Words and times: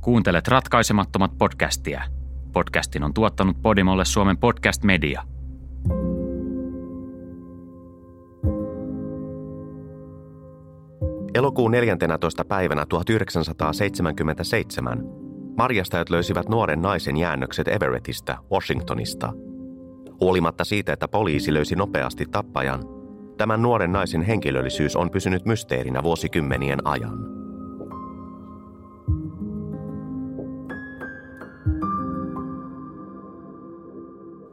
Kuuntelet 0.00 0.48
ratkaisemattomat 0.48 1.38
podcastia. 1.38 2.02
Podcastin 2.52 3.02
on 3.02 3.14
tuottanut 3.14 3.62
Podimolle 3.62 4.04
Suomen 4.04 4.38
podcast 4.38 4.82
media. 4.82 5.22
Elokuun 11.34 11.70
14. 11.70 12.44
päivänä 12.44 12.86
1977 12.86 15.04
marjastajat 15.56 16.10
löysivät 16.10 16.48
nuoren 16.48 16.82
naisen 16.82 17.16
jäännökset 17.16 17.68
Everettistä, 17.68 18.38
Washingtonista. 18.52 19.32
Huolimatta 20.20 20.64
siitä, 20.64 20.92
että 20.92 21.08
poliisi 21.08 21.54
löysi 21.54 21.76
nopeasti 21.76 22.26
tappajan, 22.26 22.80
tämän 23.38 23.62
nuoren 23.62 23.92
naisen 23.92 24.22
henkilöllisyys 24.22 24.96
on 24.96 25.10
pysynyt 25.10 25.46
mysteerinä 25.46 26.02
vuosikymmenien 26.02 26.86
ajan. 26.86 27.39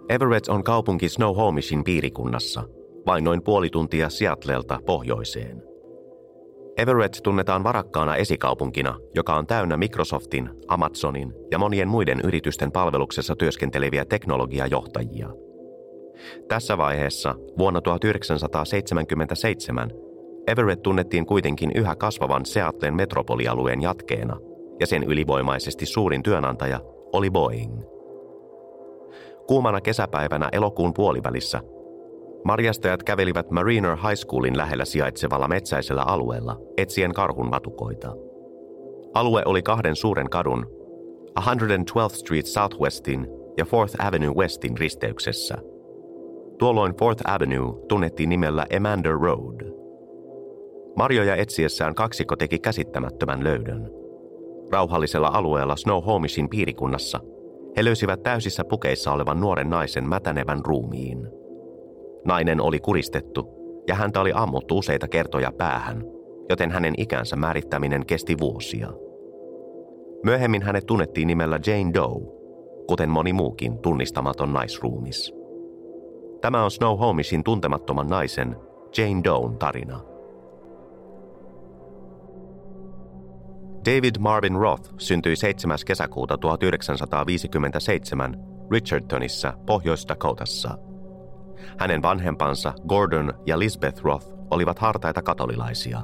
Everett 0.09 0.47
on 0.47 0.63
kaupunki 0.63 1.09
Snohomishin 1.09 1.83
piirikunnassa, 1.83 2.63
vain 3.05 3.23
noin 3.23 3.43
puoli 3.43 3.69
tuntia 3.69 4.09
Seattlelta 4.09 4.79
pohjoiseen. 4.85 5.63
Everett 6.77 7.17
tunnetaan 7.23 7.63
varakkaana 7.63 8.15
esikaupunkina, 8.15 8.99
joka 9.15 9.35
on 9.35 9.47
täynnä 9.47 9.77
Microsoftin, 9.77 10.49
Amazonin 10.67 11.33
ja 11.51 11.59
monien 11.59 11.87
muiden 11.87 12.21
yritysten 12.23 12.71
palveluksessa 12.71 13.35
työskenteleviä 13.35 14.05
teknologiajohtajia. 14.05 15.29
Tässä 16.47 16.77
vaiheessa 16.77 17.35
vuonna 17.57 17.81
1977 17.81 19.91
Everett 20.47 20.81
tunnettiin 20.81 21.25
kuitenkin 21.25 21.71
yhä 21.75 21.95
kasvavan 21.95 22.45
Seattlen 22.45 22.95
metropolialueen 22.95 23.81
jatkeena, 23.81 24.37
ja 24.79 24.87
sen 24.87 25.03
ylivoimaisesti 25.03 25.85
suurin 25.85 26.23
työnantaja 26.23 26.79
oli 27.13 27.31
Boeing– 27.31 27.81
Kuumana 29.47 29.81
kesäpäivänä 29.81 30.49
elokuun 30.51 30.93
puolivälissä 30.93 31.61
marjastajat 32.47 33.03
kävelivät 33.03 33.51
Mariner 33.51 33.95
High 33.95 34.15
Schoolin 34.15 34.57
lähellä 34.57 34.85
sijaitsevalla 34.85 35.47
metsäisellä 35.47 36.03
alueella 36.03 36.59
etsien 36.77 37.13
karhunvatukoita. 37.13 38.15
Alue 39.13 39.41
oli 39.45 39.61
kahden 39.61 39.95
suuren 39.95 40.29
kadun, 40.29 40.65
112th 41.39 42.15
Street 42.15 42.45
Southwestin 42.45 43.27
ja 43.57 43.65
4th 43.65 44.07
Avenue 44.07 44.35
Westin 44.35 44.77
risteyksessä. 44.77 45.57
Tuolloin 46.57 46.91
4th 46.93 47.31
Avenue 47.35 47.85
tunnettiin 47.87 48.29
nimellä 48.29 48.65
Emander 48.69 49.13
Road. 49.13 49.61
Marjoja 50.95 51.35
etsiessään 51.35 51.95
kaksikko 51.95 52.35
teki 52.35 52.59
käsittämättömän 52.59 53.43
löydön. 53.43 53.91
Rauhallisella 54.71 55.27
alueella 55.33 55.75
Snohomishin 55.75 56.49
piirikunnassa– 56.49 57.19
he 57.77 57.85
löysivät 57.85 58.23
täysissä 58.23 58.63
pukeissa 58.63 59.11
olevan 59.11 59.39
nuoren 59.39 59.69
naisen 59.69 60.09
mätänevän 60.09 60.65
ruumiin. 60.65 61.27
Nainen 62.25 62.61
oli 62.61 62.79
kuristettu 62.79 63.49
ja 63.87 63.95
häntä 63.95 64.21
oli 64.21 64.31
ammuttu 64.35 64.77
useita 64.77 65.07
kertoja 65.07 65.51
päähän, 65.51 66.03
joten 66.49 66.71
hänen 66.71 66.93
ikänsä 66.97 67.35
määrittäminen 67.35 68.05
kesti 68.05 68.37
vuosia. 68.39 68.87
Myöhemmin 70.23 70.61
hänet 70.61 70.85
tunnettiin 70.85 71.27
nimellä 71.27 71.59
Jane 71.67 71.93
Doe, 71.93 72.21
kuten 72.87 73.09
moni 73.09 73.33
muukin 73.33 73.79
tunnistamaton 73.79 74.53
naisruumis. 74.53 75.33
Tämä 76.41 76.63
on 76.63 76.71
Snohomishin 76.71 77.43
tuntemattoman 77.43 78.07
naisen 78.07 78.55
Jane 78.97 79.21
Doen 79.23 79.57
tarina. 79.57 80.16
David 83.87 84.15
Marvin 84.19 84.55
Roth 84.55 84.93
syntyi 84.97 85.35
7. 85.35 85.77
kesäkuuta 85.85 86.37
1957 86.37 88.35
Richardtonissa, 88.71 89.53
Pohjois-Dakotassa. 89.65 90.77
Hänen 91.79 92.01
vanhempansa 92.01 92.73
Gordon 92.87 93.33
ja 93.45 93.59
Lisbeth 93.59 94.03
Roth 94.03 94.27
olivat 94.51 94.79
hartaita 94.79 95.21
katolilaisia. 95.21 96.01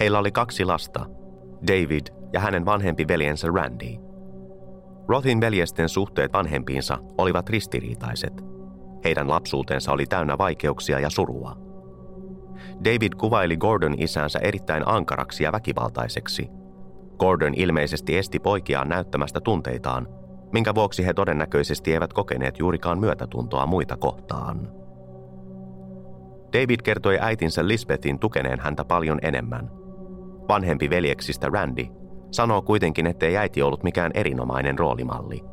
Heillä 0.00 0.18
oli 0.18 0.32
kaksi 0.32 0.64
lasta, 0.64 1.06
David 1.66 2.06
ja 2.32 2.40
hänen 2.40 2.64
vanhempi 2.64 3.08
veljensä 3.08 3.48
Randy. 3.48 3.94
Rothin 5.08 5.40
veljesten 5.40 5.88
suhteet 5.88 6.32
vanhempiinsa 6.32 6.98
olivat 7.18 7.48
ristiriitaiset. 7.48 8.44
Heidän 9.04 9.30
lapsuutensa 9.30 9.92
oli 9.92 10.06
täynnä 10.06 10.38
vaikeuksia 10.38 11.00
ja 11.00 11.10
surua. 11.10 11.56
David 12.84 13.12
kuvaili 13.18 13.56
Gordon 13.56 13.94
isänsä 13.98 14.38
erittäin 14.38 14.88
ankaraksi 14.88 15.44
ja 15.44 15.52
väkivaltaiseksi– 15.52 16.48
Gordon 17.20 17.54
ilmeisesti 17.56 18.18
esti 18.18 18.38
poikiaan 18.38 18.88
näyttämästä 18.88 19.40
tunteitaan, 19.40 20.08
minkä 20.52 20.74
vuoksi 20.74 21.06
he 21.06 21.14
todennäköisesti 21.14 21.92
eivät 21.92 22.12
kokeneet 22.12 22.58
juurikaan 22.58 22.98
myötätuntoa 22.98 23.66
muita 23.66 23.96
kohtaan. 23.96 24.68
David 26.52 26.80
kertoi 26.84 27.18
äitinsä 27.20 27.68
Lisbethin 27.68 28.18
tukeneen 28.18 28.60
häntä 28.60 28.84
paljon 28.84 29.18
enemmän. 29.22 29.70
Vanhempi 30.48 30.90
veljeksistä 30.90 31.48
Randy 31.48 31.86
sanoo 32.30 32.62
kuitenkin, 32.62 33.06
ettei 33.06 33.36
äiti 33.36 33.62
ollut 33.62 33.82
mikään 33.82 34.10
erinomainen 34.14 34.78
roolimalli. 34.78 35.44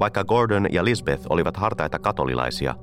Vaikka 0.00 0.24
Gordon 0.24 0.66
ja 0.72 0.84
Lisbeth 0.84 1.26
olivat 1.30 1.56
hartaita 1.56 1.98
katolilaisia, 1.98 2.74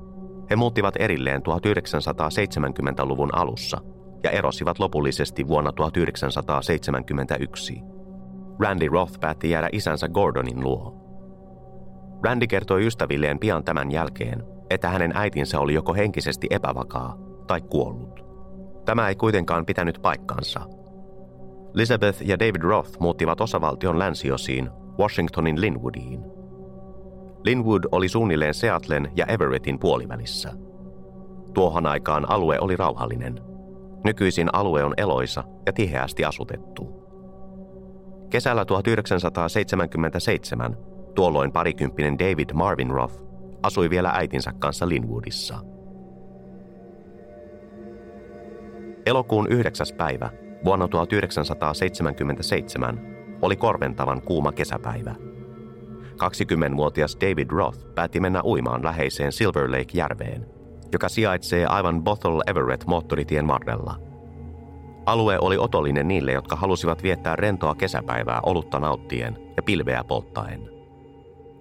he 0.49 0.55
muuttivat 0.55 0.95
erilleen 0.99 1.41
1970-luvun 1.41 3.35
alussa– 3.35 3.81
ja 4.23 4.31
erosivat 4.31 4.79
lopullisesti 4.79 5.47
vuonna 5.47 5.71
1971. 5.71 7.81
Randy 8.59 8.87
Roth 8.87 9.19
päätti 9.19 9.49
jäädä 9.49 9.69
isänsä 9.71 10.09
Gordonin 10.09 10.63
luo. 10.63 10.99
Randy 12.23 12.47
kertoi 12.47 12.85
ystävilleen 12.85 13.39
pian 13.39 13.63
tämän 13.63 13.91
jälkeen, 13.91 14.43
että 14.69 14.89
hänen 14.89 15.11
äitinsä 15.15 15.59
oli 15.59 15.73
joko 15.73 15.93
henkisesti 15.93 16.47
epävakaa 16.49 17.17
tai 17.47 17.61
kuollut. 17.61 18.23
Tämä 18.85 19.09
ei 19.09 19.15
kuitenkaan 19.15 19.65
pitänyt 19.65 19.99
paikkansa. 20.01 20.61
Elizabeth 21.75 22.21
ja 22.21 22.39
David 22.39 22.61
Roth 22.61 22.99
muuttivat 22.99 23.41
osavaltion 23.41 23.99
länsiosiin 23.99 24.69
Washingtonin 24.99 25.61
Linwoodiin. 25.61 26.19
Linwood 27.43 27.83
oli 27.91 28.09
suunnilleen 28.09 28.53
Seattlen 28.53 29.11
ja 29.15 29.25
Everettin 29.25 29.79
puolivälissä. 29.79 30.53
Tuohon 31.53 31.85
aikaan 31.85 32.29
alue 32.29 32.59
oli 32.59 32.75
rauhallinen– 32.75 33.39
Nykyisin 34.03 34.49
alue 34.53 34.83
on 34.83 34.93
eloisa 34.97 35.43
ja 35.65 35.73
tiheästi 35.73 36.25
asutettu. 36.25 37.03
Kesällä 38.29 38.65
1977 38.65 40.77
tuolloin 41.15 41.51
parikymppinen 41.51 42.19
David 42.19 42.49
Marvin 42.53 42.89
Roth 42.89 43.23
asui 43.63 43.89
vielä 43.89 44.09
äitinsä 44.09 44.51
kanssa 44.59 44.89
Linwoodissa. 44.89 45.59
Elokuun 49.05 49.47
9. 49.47 49.87
päivä 49.97 50.29
vuonna 50.65 50.87
1977 50.87 52.99
oli 53.41 53.55
korventavan 53.55 54.21
kuuma 54.21 54.51
kesäpäivä. 54.51 55.15
20-vuotias 56.13 57.17
David 57.21 57.51
Roth 57.51 57.79
päätti 57.95 58.19
mennä 58.19 58.41
uimaan 58.43 58.83
läheiseen 58.83 59.31
Silver 59.31 59.71
Lake-järveen– 59.71 60.45
joka 60.93 61.09
sijaitsee 61.09 61.65
aivan 61.65 62.03
Bothell 62.03 62.41
Everett 62.47 62.85
moottoritien 62.85 63.47
varrella. 63.47 63.95
Alue 65.05 65.37
oli 65.39 65.57
otollinen 65.57 66.07
niille, 66.07 66.31
jotka 66.31 66.55
halusivat 66.55 67.03
viettää 67.03 67.35
rentoa 67.35 67.75
kesäpäivää 67.75 68.39
olutta 68.43 68.79
nauttien 68.79 69.37
ja 69.57 69.63
pilveä 69.63 70.03
polttaen. 70.03 70.69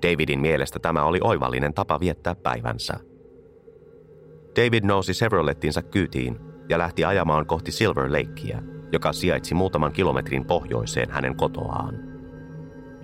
Davidin 0.02 0.40
mielestä 0.40 0.78
tämä 0.78 1.04
oli 1.04 1.18
oivallinen 1.22 1.74
tapa 1.74 2.00
viettää 2.00 2.34
päivänsä. 2.34 2.94
David 4.56 4.84
nousi 4.84 5.12
Chevrolettinsa 5.12 5.82
kyytiin 5.82 6.38
ja 6.68 6.78
lähti 6.78 7.04
ajamaan 7.04 7.46
kohti 7.46 7.72
Silver 7.72 8.12
Lakea, 8.12 8.62
joka 8.92 9.12
sijaitsi 9.12 9.54
muutaman 9.54 9.92
kilometrin 9.92 10.46
pohjoiseen 10.46 11.10
hänen 11.10 11.36
kotoaan. 11.36 11.94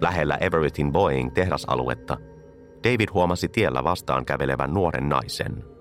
Lähellä 0.00 0.36
Everettin 0.40 0.92
Boeing 0.92 1.32
tehdasaluetta 1.32 2.16
David 2.84 3.08
huomasi 3.14 3.48
tiellä 3.48 3.84
vastaan 3.84 4.24
kävelevän 4.24 4.74
nuoren 4.74 5.08
naisen– 5.08 5.64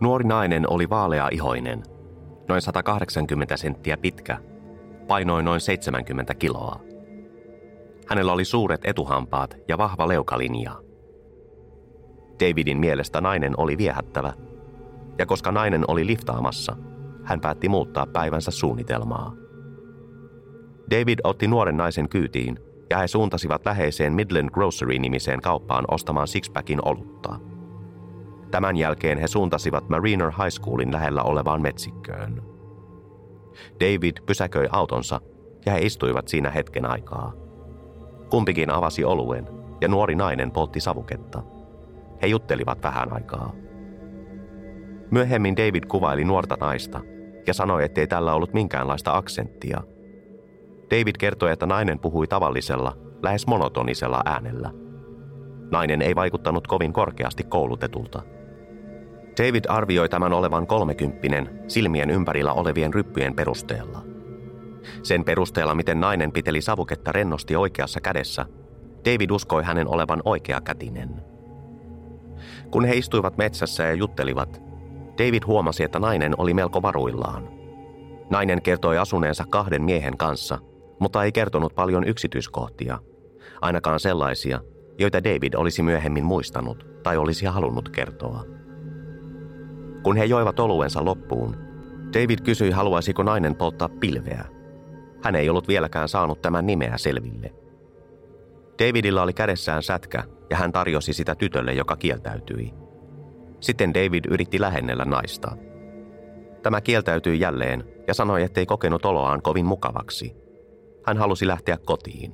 Nuori 0.00 0.24
nainen 0.24 0.72
oli 0.72 0.90
vaalea-ihoinen, 0.90 1.82
noin 2.48 2.62
180 2.62 3.56
senttiä 3.56 3.96
pitkä, 3.96 4.38
painoi 5.06 5.42
noin 5.42 5.60
70 5.60 6.34
kiloa. 6.34 6.80
Hänellä 8.06 8.32
oli 8.32 8.44
suuret 8.44 8.80
etuhampaat 8.84 9.56
ja 9.68 9.78
vahva 9.78 10.08
leukalinja. 10.08 10.72
Davidin 12.40 12.78
mielestä 12.78 13.20
nainen 13.20 13.54
oli 13.56 13.78
viehättävä, 13.78 14.32
ja 15.18 15.26
koska 15.26 15.52
nainen 15.52 15.84
oli 15.88 16.06
liftaamassa, 16.06 16.76
hän 17.24 17.40
päätti 17.40 17.68
muuttaa 17.68 18.06
päivänsä 18.06 18.50
suunnitelmaa. 18.50 19.34
David 20.90 21.18
otti 21.24 21.46
nuoren 21.46 21.76
naisen 21.76 22.08
kyytiin 22.08 22.58
ja 22.90 22.98
he 22.98 23.08
suuntasivat 23.08 23.66
läheiseen 23.66 24.12
Midland 24.12 24.50
Grocery-nimiseen 24.50 25.40
kauppaan 25.40 25.84
ostamaan 25.88 26.28
sixpackin 26.28 26.84
olutta. 26.84 27.40
Tämän 28.50 28.76
jälkeen 28.76 29.18
he 29.18 29.26
suuntasivat 29.26 29.88
Mariner 29.88 30.30
High 30.30 30.50
Schoolin 30.50 30.92
lähellä 30.92 31.22
olevaan 31.22 31.62
metsikköön. 31.62 32.42
David 33.80 34.16
pysäköi 34.26 34.68
autonsa 34.70 35.20
ja 35.66 35.72
he 35.72 35.78
istuivat 35.78 36.28
siinä 36.28 36.50
hetken 36.50 36.86
aikaa. 36.86 37.32
Kumpikin 38.30 38.70
avasi 38.70 39.04
oluen 39.04 39.48
ja 39.80 39.88
nuori 39.88 40.14
nainen 40.14 40.50
poltti 40.50 40.80
savuketta. 40.80 41.42
He 42.22 42.26
juttelivat 42.26 42.82
vähän 42.82 43.12
aikaa. 43.12 43.52
Myöhemmin 45.10 45.56
David 45.56 45.84
kuvaili 45.88 46.24
nuorta 46.24 46.56
naista 46.60 47.00
ja 47.46 47.54
sanoi, 47.54 47.84
ettei 47.84 48.06
tällä 48.06 48.34
ollut 48.34 48.52
minkäänlaista 48.52 49.16
aksenttia. 49.16 49.80
David 50.90 51.14
kertoi, 51.18 51.52
että 51.52 51.66
nainen 51.66 51.98
puhui 51.98 52.26
tavallisella, 52.26 52.96
lähes 53.22 53.46
monotonisella 53.46 54.22
äänellä. 54.24 54.70
Nainen 55.70 56.02
ei 56.02 56.14
vaikuttanut 56.14 56.66
kovin 56.66 56.92
korkeasti 56.92 57.42
koulutetulta. 57.42 58.22
David 59.38 59.64
arvioi 59.68 60.08
tämän 60.08 60.32
olevan 60.32 60.66
kolmekymppinen 60.66 61.60
silmien 61.68 62.10
ympärillä 62.10 62.52
olevien 62.52 62.94
ryppyjen 62.94 63.34
perusteella. 63.34 64.02
Sen 65.02 65.24
perusteella, 65.24 65.74
miten 65.74 66.00
nainen 66.00 66.32
piteli 66.32 66.60
savuketta 66.60 67.12
rennosti 67.12 67.56
oikeassa 67.56 68.00
kädessä, 68.00 68.46
David 69.04 69.30
uskoi 69.30 69.64
hänen 69.64 69.88
olevan 69.88 70.22
oikeakätinen. 70.24 71.22
Kun 72.70 72.84
he 72.84 72.94
istuivat 72.94 73.36
metsässä 73.36 73.82
ja 73.82 73.94
juttelivat, 73.94 74.62
David 75.18 75.42
huomasi, 75.46 75.84
että 75.84 75.98
nainen 75.98 76.34
oli 76.38 76.54
melko 76.54 76.82
varuillaan. 76.82 77.48
Nainen 78.30 78.62
kertoi 78.62 78.98
asuneensa 78.98 79.44
kahden 79.50 79.82
miehen 79.82 80.16
kanssa, 80.16 80.58
mutta 81.00 81.24
ei 81.24 81.32
kertonut 81.32 81.74
paljon 81.74 82.04
yksityiskohtia, 82.04 82.98
ainakaan 83.60 84.00
sellaisia, 84.00 84.60
joita 84.98 85.24
David 85.24 85.54
olisi 85.54 85.82
myöhemmin 85.82 86.24
muistanut 86.24 86.86
tai 87.02 87.16
olisi 87.16 87.46
halunnut 87.46 87.88
kertoa. 87.88 88.44
Kun 90.02 90.16
he 90.16 90.24
joivat 90.24 90.60
oluensa 90.60 91.04
loppuun, 91.04 91.56
David 92.14 92.38
kysyi, 92.44 92.70
haluaisiko 92.70 93.22
nainen 93.22 93.54
polttaa 93.54 93.88
pilveä. 93.88 94.44
Hän 95.22 95.36
ei 95.36 95.48
ollut 95.48 95.68
vieläkään 95.68 96.08
saanut 96.08 96.42
tämän 96.42 96.66
nimeä 96.66 96.98
selville. 96.98 97.52
Davidilla 98.78 99.22
oli 99.22 99.32
kädessään 99.32 99.82
sätkä 99.82 100.24
ja 100.50 100.56
hän 100.56 100.72
tarjosi 100.72 101.12
sitä 101.12 101.34
tytölle, 101.34 101.72
joka 101.72 101.96
kieltäytyi. 101.96 102.74
Sitten 103.60 103.94
David 103.94 104.24
yritti 104.30 104.60
lähennellä 104.60 105.04
naista. 105.04 105.56
Tämä 106.62 106.80
kieltäytyi 106.80 107.40
jälleen 107.40 107.84
ja 108.06 108.14
sanoi, 108.14 108.42
ettei 108.42 108.66
kokenut 108.66 109.04
oloaan 109.04 109.42
kovin 109.42 109.66
mukavaksi. 109.66 110.36
Hän 111.06 111.16
halusi 111.16 111.46
lähteä 111.46 111.78
kotiin. 111.84 112.32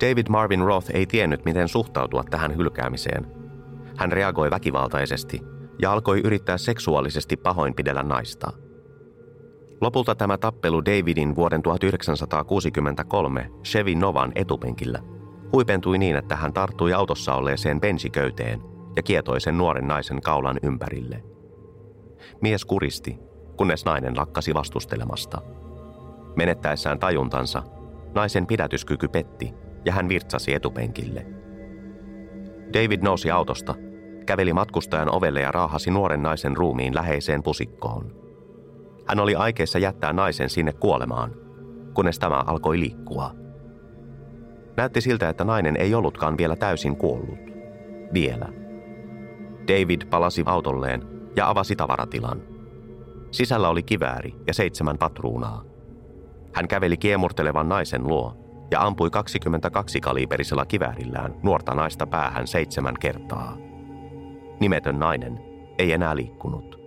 David 0.00 0.26
Marvin 0.28 0.60
Roth 0.60 0.90
ei 0.94 1.06
tiennyt, 1.06 1.44
miten 1.44 1.68
suhtautua 1.68 2.24
tähän 2.30 2.56
hylkäämiseen. 2.56 3.26
Hän 3.96 4.12
reagoi 4.12 4.50
väkivaltaisesti 4.50 5.42
ja 5.78 5.92
alkoi 5.92 6.20
yrittää 6.24 6.58
seksuaalisesti 6.58 7.36
pahoinpidellä 7.36 8.02
naista. 8.02 8.52
Lopulta 9.80 10.14
tämä 10.14 10.38
tappelu 10.38 10.84
Davidin 10.84 11.36
vuoden 11.36 11.62
1963 11.62 13.50
Chevy 13.64 13.94
Novan 13.94 14.32
etupenkillä 14.34 15.02
huipentui 15.52 15.98
niin, 15.98 16.16
että 16.16 16.36
hän 16.36 16.52
tarttui 16.52 16.92
autossa 16.92 17.34
olleeseen 17.34 17.80
bensiköyteen 17.80 18.60
ja 18.96 19.02
kietoi 19.02 19.40
sen 19.40 19.58
nuoren 19.58 19.88
naisen 19.88 20.22
kaulan 20.22 20.58
ympärille. 20.62 21.22
Mies 22.40 22.64
kuristi, 22.64 23.18
kunnes 23.56 23.84
nainen 23.84 24.16
lakkasi 24.16 24.54
vastustelemasta. 24.54 25.42
Menettäessään 26.36 26.98
tajuntansa, 26.98 27.62
naisen 28.14 28.46
pidätyskyky 28.46 29.08
petti 29.08 29.54
ja 29.84 29.92
hän 29.92 30.08
virtsasi 30.08 30.54
etupenkille. 30.54 31.26
David 32.72 33.02
nousi 33.02 33.30
autosta, 33.30 33.74
käveli 34.26 34.52
matkustajan 34.52 35.14
ovelle 35.14 35.40
ja 35.40 35.52
raahasi 35.52 35.90
nuoren 35.90 36.22
naisen 36.22 36.56
ruumiin 36.56 36.94
läheiseen 36.94 37.42
pusikkoon. 37.42 38.12
Hän 39.06 39.20
oli 39.20 39.34
aikeissa 39.34 39.78
jättää 39.78 40.12
naisen 40.12 40.50
sinne 40.50 40.72
kuolemaan, 40.72 41.32
kunnes 41.94 42.18
tämä 42.18 42.42
alkoi 42.46 42.80
liikkua. 42.80 43.34
Näytti 44.76 45.00
siltä, 45.00 45.28
että 45.28 45.44
nainen 45.44 45.76
ei 45.76 45.94
ollutkaan 45.94 46.38
vielä 46.38 46.56
täysin 46.56 46.96
kuollut. 46.96 47.38
Vielä. 48.14 48.48
David 49.68 50.02
palasi 50.10 50.42
autolleen 50.46 51.02
ja 51.36 51.48
avasi 51.48 51.76
tavaratilan. 51.76 52.42
Sisällä 53.30 53.68
oli 53.68 53.82
kivääri 53.82 54.34
ja 54.46 54.54
seitsemän 54.54 54.98
patruunaa. 54.98 55.64
Hän 56.54 56.68
käveli 56.68 56.96
kiemurtelevan 56.96 57.68
naisen 57.68 58.06
luo 58.06 58.36
ja 58.70 58.82
ampui 58.82 59.08
22-kaliberisella 59.08 60.66
kiväärillään 60.66 61.34
nuorta 61.42 61.74
naista 61.74 62.06
päähän 62.06 62.46
seitsemän 62.46 62.94
kertaa. 63.00 63.56
Nimetön 64.62 64.98
nainen 64.98 65.40
ei 65.78 65.92
enää 65.92 66.16
liikkunut. 66.16 66.80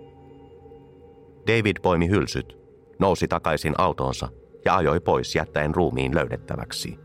David 1.46 1.76
poimi 1.82 2.08
hylsyt, 2.08 2.58
nousi 2.98 3.28
takaisin 3.28 3.74
autoonsa 3.78 4.28
ja 4.64 4.76
ajoi 4.76 5.00
pois 5.00 5.34
jättäen 5.34 5.74
ruumiin 5.74 6.14
löydettäväksi. 6.14 6.98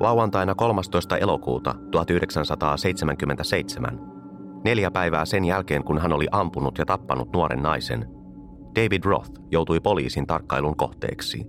Lauantaina 0.00 0.54
13. 0.54 1.18
elokuuta 1.18 1.74
1977, 1.90 4.15
neljä 4.66 4.90
päivää 4.90 5.24
sen 5.24 5.44
jälkeen 5.44 5.84
kun 5.84 5.98
hän 5.98 6.12
oli 6.12 6.26
ampunut 6.30 6.78
ja 6.78 6.86
tappanut 6.86 7.32
nuoren 7.32 7.62
naisen, 7.62 8.08
David 8.74 9.04
Roth 9.04 9.30
joutui 9.50 9.80
poliisin 9.80 10.26
tarkkailun 10.26 10.76
kohteeksi. 10.76 11.46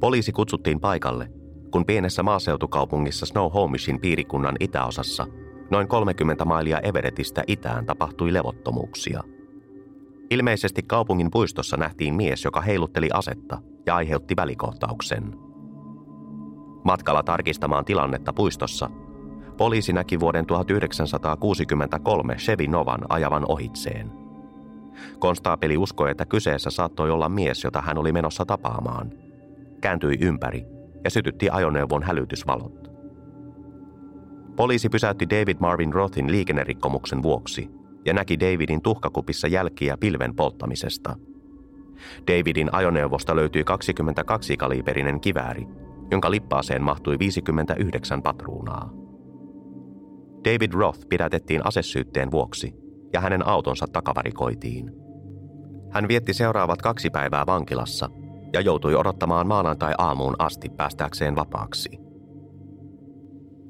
Poliisi 0.00 0.32
kutsuttiin 0.32 0.80
paikalle, 0.80 1.28
kun 1.70 1.86
pienessä 1.86 2.22
maaseutukaupungissa 2.22 3.26
Snohomishin 3.26 4.00
piirikunnan 4.00 4.56
itäosassa, 4.60 5.26
noin 5.70 5.88
30 5.88 6.44
mailia 6.44 6.80
Everettistä 6.80 7.42
itään 7.46 7.86
tapahtui 7.86 8.32
levottomuuksia. 8.32 9.22
Ilmeisesti 10.30 10.82
kaupungin 10.82 11.30
puistossa 11.30 11.76
nähtiin 11.76 12.14
mies, 12.14 12.44
joka 12.44 12.60
heilutteli 12.60 13.08
asetta 13.12 13.62
ja 13.86 13.96
aiheutti 13.96 14.36
välikohtauksen. 14.36 15.34
Matkalla 16.84 17.22
tarkistamaan 17.22 17.84
tilannetta 17.84 18.32
puistossa, 18.32 18.90
poliisi 19.60 19.92
näki 19.92 20.20
vuoden 20.20 20.46
1963 20.46 22.34
Chevy 22.34 22.66
Novan 22.66 23.00
ajavan 23.08 23.44
ohitseen. 23.48 24.10
Konstaapeli 25.18 25.76
uskoi, 25.76 26.10
että 26.10 26.26
kyseessä 26.26 26.70
saattoi 26.70 27.10
olla 27.10 27.28
mies, 27.28 27.64
jota 27.64 27.80
hän 27.80 27.98
oli 27.98 28.12
menossa 28.12 28.46
tapaamaan. 28.46 29.10
Kääntyi 29.80 30.18
ympäri 30.20 30.64
ja 31.04 31.10
sytytti 31.10 31.50
ajoneuvon 31.50 32.02
hälytysvalot. 32.02 32.90
Poliisi 34.56 34.88
pysäytti 34.88 35.30
David 35.30 35.56
Marvin 35.60 35.92
Rothin 35.92 36.32
liikennerikkomuksen 36.32 37.22
vuoksi 37.22 37.70
ja 38.04 38.12
näki 38.12 38.40
Davidin 38.40 38.82
tuhkakupissa 38.82 39.48
jälkiä 39.48 39.96
pilven 39.96 40.36
polttamisesta. 40.36 41.16
Davidin 42.26 42.74
ajoneuvosta 42.74 43.36
löytyi 43.36 43.62
22-kaliberinen 43.62 45.20
kivääri, 45.20 45.66
jonka 46.10 46.30
lippaaseen 46.30 46.82
mahtui 46.82 47.18
59 47.18 48.22
patruunaa. 48.22 49.09
David 50.44 50.72
Roth 50.72 51.00
pidätettiin 51.08 51.66
asesyytteen 51.66 52.30
vuoksi 52.30 52.74
ja 53.12 53.20
hänen 53.20 53.46
autonsa 53.46 53.86
takavarikoitiin. 53.92 54.90
Hän 55.90 56.08
vietti 56.08 56.34
seuraavat 56.34 56.82
kaksi 56.82 57.10
päivää 57.10 57.46
vankilassa 57.46 58.08
ja 58.52 58.60
joutui 58.60 58.94
odottamaan 58.94 59.46
maanantai-aamuun 59.46 60.36
asti 60.38 60.68
päästäkseen 60.68 61.36
vapaaksi. 61.36 61.88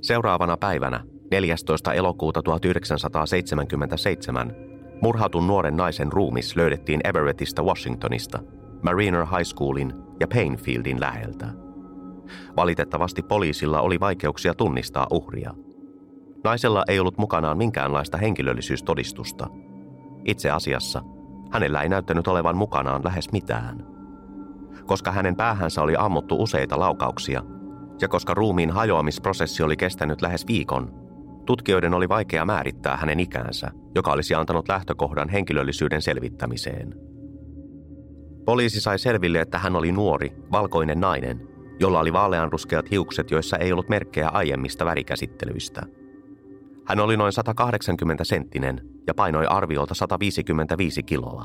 Seuraavana 0.03 0.57
päivänä, 0.57 1.05
14. 1.31 1.93
elokuuta 1.93 2.43
1977, 2.43 4.57
murhatun 5.03 5.47
nuoren 5.47 5.77
naisen 5.77 6.13
ruumis 6.13 6.57
löydettiin 6.57 7.01
Everettistä 7.05 7.63
Washingtonista, 7.63 8.39
Mariner 8.83 9.27
High 9.27 9.45
Schoolin 9.45 9.93
ja 10.21 10.29
Painfieldin 10.29 11.01
läheltä. 11.01 11.47
Valitettavasti 12.57 13.23
poliisilla 13.23 13.81
oli 13.81 14.01
vaikeuksia 14.01 14.55
tunnistaa 14.55 15.07
uhria. 15.11 15.55
Naisella 16.45 16.85
ei 16.89 17.01
ollut 17.01 17.19
mukanaan 17.19 17.59
minkäänlaista 17.59 18.19
henkilöllisyystodistusta. 18.19 19.47
Itse 20.25 20.51
asiassa 20.51 21.03
hänellä 21.51 21.83
ei 21.83 21.89
näyttänyt 21.89 22.29
olevan 22.29 22.57
mukanaan 22.57 23.05
lähes 23.05 23.33
mitään. 23.33 23.87
Koska 24.87 25.13
hänen 25.13 25.37
päähänsä 25.37 25.83
oli 25.83 25.97
ammuttu 25.99 26.43
useita 26.43 26.79
laukauksia, 26.79 27.43
ja 28.01 28.09
koska 28.09 28.35
ruumiin 28.35 28.71
hajoamisprosessi 28.71 29.63
oli 29.63 29.77
kestänyt 29.77 30.23
lähes 30.23 30.47
viikon, 30.47 30.95
tutkijoiden 31.47 31.95
oli 31.95 32.09
vaikea 32.09 32.45
määrittää 32.45 32.97
hänen 32.97 33.21
ikäänsä, 33.21 33.71
joka 33.95 34.13
olisi 34.13 34.35
antanut 34.35 34.69
lähtökohdan 34.69 35.29
henkilöllisyyden 35.29 36.03
selvittämiseen. 36.03 36.95
Poliisi 38.45 38.81
sai 38.81 38.99
selville, 38.99 39.41
että 39.41 39.59
hän 39.59 39.77
oli 39.77 39.93
nuori, 39.93 40.33
valkoinen 40.53 41.01
nainen, 41.01 41.49
jolla 41.81 42.01
oli 42.01 42.13
vaaleanruskeat 42.13 42.91
hiukset, 42.91 43.31
joissa 43.31 43.57
ei 43.57 43.73
ollut 43.73 43.89
merkkejä 43.89 44.29
aiemmista 44.29 44.85
värikäsittelyistä. 44.85 45.83
Hän 46.91 47.01
oli 47.01 47.17
noin 47.17 47.33
180 47.33 48.25
senttinen 48.25 48.81
ja 49.07 49.15
painoi 49.15 49.47
arviolta 49.47 49.95
155 49.95 51.03
kiloa. 51.03 51.45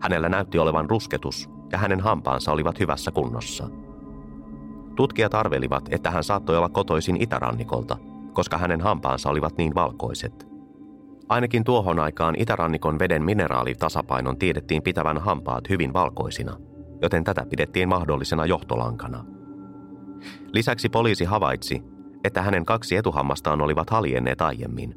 Hänellä 0.00 0.28
näytti 0.28 0.58
olevan 0.58 0.90
rusketus 0.90 1.50
ja 1.72 1.78
hänen 1.78 2.00
hampaansa 2.00 2.52
olivat 2.52 2.80
hyvässä 2.80 3.10
kunnossa. 3.10 3.68
Tutkijat 4.94 5.34
arvelivat, 5.34 5.88
että 5.90 6.10
hän 6.10 6.24
saattoi 6.24 6.56
olla 6.56 6.68
kotoisin 6.68 7.22
itärannikolta, 7.22 7.96
koska 8.32 8.58
hänen 8.58 8.80
hampaansa 8.80 9.30
olivat 9.30 9.56
niin 9.58 9.74
valkoiset. 9.74 10.46
Ainakin 11.28 11.64
tuohon 11.64 11.98
aikaan 11.98 12.34
itärannikon 12.38 12.98
veden 12.98 13.22
mineraalitasapainon 13.22 14.38
tiedettiin 14.38 14.82
pitävän 14.82 15.18
hampaat 15.18 15.68
hyvin 15.68 15.92
valkoisina, 15.92 16.56
joten 17.02 17.24
tätä 17.24 17.46
pidettiin 17.50 17.88
mahdollisena 17.88 18.46
johtolankana. 18.46 19.24
Lisäksi 20.52 20.88
poliisi 20.88 21.24
havaitsi, 21.24 21.95
että 22.26 22.42
hänen 22.42 22.64
kaksi 22.64 22.96
etuhammastaan 22.96 23.62
olivat 23.62 23.90
haljenneet 23.90 24.40
aiemmin, 24.40 24.94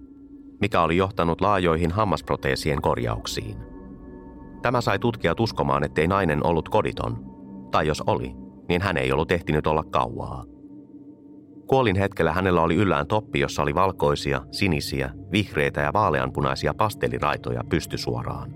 mikä 0.62 0.82
oli 0.82 0.98
johtanut 0.98 1.42
laajoihin 1.42 1.92
hammasproteesien 1.92 2.82
korjauksiin. 2.82 3.58
Tämä 4.62 4.82
sai 4.82 5.00
tutkijat 5.00 5.40
uskomaan, 5.40 5.84
ettei 5.84 6.08
nainen 6.08 6.46
ollut 6.46 6.70
koditon, 6.70 7.18
tai 7.72 7.88
jos 7.88 8.04
oli, 8.08 8.36
niin 8.70 8.82
hän 8.82 8.98
ei 8.98 9.12
ollut 9.12 9.32
ehtinyt 9.32 9.68
olla 9.68 9.84
kauaa. 9.84 10.44
Kuolin 11.68 11.96
hetkellä 11.96 12.34
hänellä 12.34 12.62
oli 12.62 12.76
yllään 12.76 13.08
toppi, 13.08 13.40
jossa 13.40 13.62
oli 13.62 13.76
valkoisia, 13.76 14.42
sinisiä, 14.52 15.10
vihreitä 15.32 15.82
ja 15.82 15.94
vaaleanpunaisia 15.94 16.74
pasteliraitoja 16.74 17.64
pystysuoraan. 17.70 18.56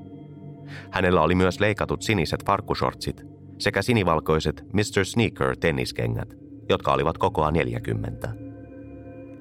Hänellä 0.91 1.21
oli 1.21 1.35
myös 1.35 1.59
leikatut 1.59 2.01
siniset 2.01 2.45
farkkushortsit 2.45 3.23
sekä 3.57 3.81
sinivalkoiset 3.81 4.63
Mr. 4.73 5.05
Sneaker 5.05 5.57
tenniskengät, 5.57 6.33
jotka 6.69 6.93
olivat 6.93 7.17
kokoa 7.17 7.51
40. 7.51 8.42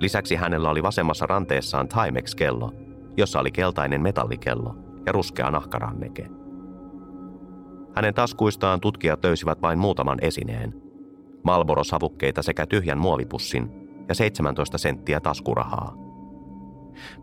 Lisäksi 0.02 0.34
hänellä 0.34 0.70
oli 0.70 0.82
vasemmassa 0.82 1.26
ranteessaan 1.26 1.88
Timex-kello, 1.88 2.72
jossa 3.16 3.40
oli 3.40 3.50
keltainen 3.50 4.02
metallikello 4.02 4.76
ja 5.06 5.12
ruskea 5.12 5.50
nahkaranneke. 5.50 6.28
Hänen 7.94 8.14
taskuistaan 8.14 8.80
tutkijat 8.80 9.24
löysivät 9.24 9.62
vain 9.62 9.78
muutaman 9.78 10.18
esineen. 10.22 10.82
Malboro-savukkeita 11.44 12.42
sekä 12.42 12.66
tyhjän 12.66 12.98
muovipussin 12.98 13.70
ja 14.08 14.14
17 14.14 14.78
senttiä 14.78 15.20
taskurahaa. 15.20 15.94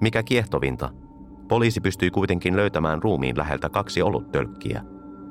Mikä 0.01 0.23
kiehtovinta, 0.23 0.89
poliisi 1.47 1.81
pystyi 1.81 2.11
kuitenkin 2.11 2.55
löytämään 2.55 3.03
ruumiin 3.03 3.37
läheltä 3.37 3.69
kaksi 3.69 4.01
oluttölkkiä, 4.01 4.83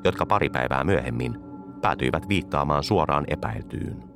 jotka 0.04 0.26
pari 0.26 0.48
päivää 0.48 0.84
myöhemmin 0.84 1.38
päätyivät 1.80 2.28
viittaamaan 2.28 2.84
suoraan 2.84 3.24
epäiltyyn. 3.28 4.07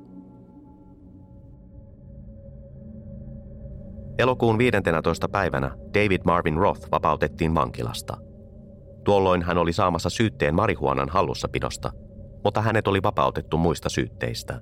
Elokuun 4.17 4.57
15. 4.57 5.29
päivänä 5.29 5.71
David 5.93 6.21
Marvin 6.25 6.57
Roth 6.57 6.91
vapautettiin 6.91 7.55
vankilasta. 7.55 8.17
Tuolloin 9.03 9.41
hän 9.41 9.57
oli 9.57 9.73
saamassa 9.73 10.09
syytteen 10.09 10.55
marihuonan 10.55 11.09
hallussapidosta, 11.09 11.91
mutta 12.43 12.61
hänet 12.61 12.87
oli 12.87 13.03
vapautettu 13.03 13.57
muista 13.57 13.89
syytteistä. 13.89 14.61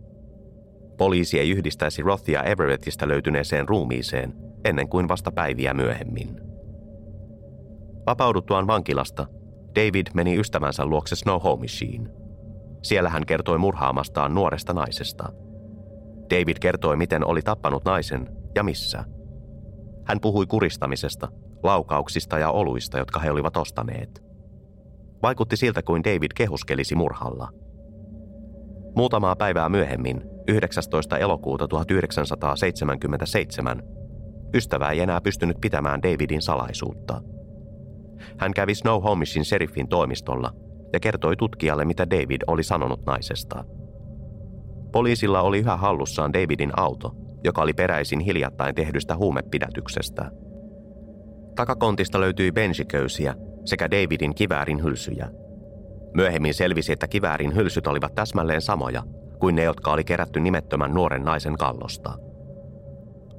Poliisi 0.98 1.40
ei 1.40 1.50
yhdistäisi 1.50 2.02
Rothia 2.02 2.44
Everettistä 2.44 3.08
löytyneeseen 3.08 3.70
ruumiiseen 3.70 4.34
ennen 4.66 4.90
kuin 4.90 5.08
vasta 5.08 5.32
päiviä 5.32 5.74
myöhemmin. 5.74 6.42
Vapauduttuaan 8.06 8.68
vankilasta, 8.68 9.28
David 9.76 10.08
meni 10.14 10.40
ystävänsä 10.40 10.86
luokse 10.86 11.16
Snowhomishiin. 11.16 12.10
Siellä 12.84 13.10
hän 13.10 13.26
kertoi 13.26 13.58
murhaamastaan 13.58 14.36
nuoresta 14.36 14.74
naisesta. 14.74 15.30
David 16.30 16.58
kertoi, 16.62 16.98
miten 16.98 17.26
oli 17.28 17.42
tappanut 17.42 17.86
naisen 17.86 18.30
ja 18.56 18.64
missä– 18.64 19.04
hän 20.06 20.20
puhui 20.22 20.46
kuristamisesta, 20.46 21.28
laukauksista 21.64 22.40
ja 22.40 22.52
oluista, 22.52 22.98
jotka 22.98 23.20
he 23.20 23.32
olivat 23.32 23.58
ostaneet. 23.58 24.24
Vaikutti 25.24 25.58
siltä 25.58 25.82
kuin 25.82 26.04
David 26.04 26.32
kehuskelisi 26.36 26.96
murhalla. 26.96 27.50
Muutamaa 28.96 29.36
päivää 29.36 29.70
myöhemmin, 29.70 30.22
19. 30.48 31.18
elokuuta 31.18 31.68
1977, 31.68 33.84
ystävä 34.54 34.90
ei 34.90 35.00
enää 35.00 35.22
pystynyt 35.22 35.58
pitämään 35.62 36.04
Davidin 36.04 36.42
salaisuutta. 36.42 37.22
Hän 38.38 38.54
kävi 38.54 38.76
Snow 38.76 39.04
Homishin 39.04 39.46
seriffin 39.46 39.88
toimistolla 39.88 40.54
ja 40.94 41.00
kertoi 41.00 41.36
tutkijalle, 41.36 41.86
mitä 41.86 42.10
David 42.10 42.42
oli 42.48 42.64
sanonut 42.64 43.06
naisesta. 43.06 43.64
Poliisilla 44.92 45.42
oli 45.42 45.60
yhä 45.60 45.78
hallussaan 45.78 46.34
Davidin 46.34 46.72
auto, 46.78 47.16
joka 47.44 47.62
oli 47.62 47.74
peräisin 47.74 48.20
hiljattain 48.20 48.76
tehdystä 48.76 49.16
huumepidätyksestä. 49.16 50.32
Takakontista 51.56 52.20
löytyi 52.20 52.52
bensiköysiä 52.52 53.36
sekä 53.66 53.92
Davidin 53.92 54.36
kiväärin 54.36 54.84
hylsyjä. 54.84 55.30
Myöhemmin 56.14 56.54
selvisi, 56.54 56.92
että 56.92 57.08
kiväärin 57.08 57.56
hylsyt 57.56 57.88
olivat 57.88 58.16
täsmälleen 58.16 58.62
samoja 58.62 59.04
kuin 59.40 59.56
ne, 59.56 59.64
jotka 59.64 59.92
oli 59.92 60.04
kerätty 60.04 60.40
nimettömän 60.40 60.94
nuoren 60.94 61.24
naisen 61.24 61.58
kallosta. 61.58 62.14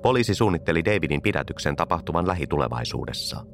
Poliisi 0.03 0.35
suunnitteli 0.35 0.85
Davidin 0.85 1.23
pidätyksen 1.23 1.77
tapahtuvan 1.77 2.27
lähitulevaisuudessa. 2.27 3.45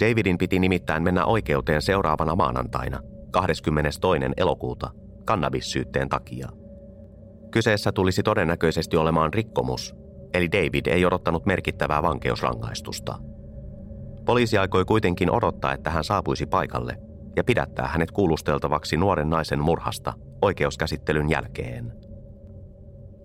Davidin 0.00 0.38
piti 0.38 0.58
nimittäin 0.58 1.02
mennä 1.02 1.24
oikeuteen 1.24 1.82
seuraavana 1.82 2.36
maanantaina, 2.36 3.00
22. 3.30 4.10
elokuuta, 4.36 4.90
kannabissyytteen 5.24 6.08
takia– 6.08 6.48
Kyseessä 7.56 7.92
tulisi 7.92 8.22
todennäköisesti 8.22 8.96
olemaan 8.96 9.34
rikkomus, 9.34 9.94
eli 10.34 10.52
David 10.52 10.86
ei 10.86 11.06
odottanut 11.06 11.46
merkittävää 11.46 12.02
vankeusrangaistusta. 12.02 13.18
Poliisi 14.24 14.58
aikoi 14.58 14.84
kuitenkin 14.84 15.30
odottaa, 15.30 15.72
että 15.72 15.90
hän 15.90 16.04
saapuisi 16.04 16.46
paikalle 16.46 16.98
ja 17.36 17.44
pidättää 17.44 17.86
hänet 17.86 18.10
kuulusteltavaksi 18.10 18.96
nuoren 18.96 19.30
naisen 19.30 19.60
murhasta 19.60 20.12
oikeuskäsittelyn 20.42 21.30
jälkeen. 21.30 21.92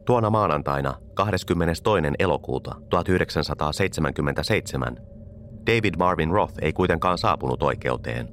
Tuona 0.06 0.30
maanantaina 0.30 0.94
22. 1.14 1.84
elokuuta 2.20 2.76
1977 2.90 4.98
David 5.68 5.94
Marvin 5.98 6.32
Roth 6.32 6.54
ei 6.62 6.74
kuitenkaan 6.74 7.18
saapunut 7.18 7.64
oikeuteen. 7.64 8.30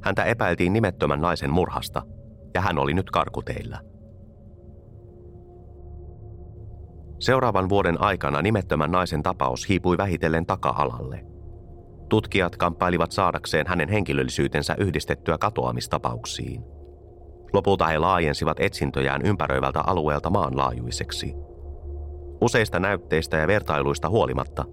Häntä 0.00 0.24
epäiltiin 0.24 0.72
nimettömän 0.72 1.20
naisen 1.20 1.52
murhasta 1.52 2.02
ja 2.54 2.60
hän 2.60 2.78
oli 2.78 2.94
nyt 2.94 3.10
karkuteillä– 3.10 3.80
Seuraavan 7.22 7.68
vuoden 7.68 8.00
aikana 8.00 8.42
nimettömän 8.42 8.90
naisen 8.90 9.22
tapaus 9.22 9.68
hiipui 9.68 9.98
vähitellen 9.98 10.46
taka-alalle. 10.46 11.24
Tutkijat 12.08 12.56
kamppailivat 12.56 13.12
saadakseen 13.12 13.66
hänen 13.66 13.88
henkilöllisyytensä 13.88 14.74
yhdistettyä 14.78 15.38
katoamistapauksiin. 15.38 16.64
Lopulta 17.52 17.86
he 17.86 17.98
laajensivat 17.98 18.60
etsintöjään 18.60 19.22
ympäröivältä 19.24 19.80
alueelta 19.80 20.30
maanlaajuiseksi. 20.30 21.34
Useista 22.40 22.80
näytteistä 22.80 23.36
ja 23.36 23.46
vertailuista 23.46 24.08
huolimatta 24.08 24.64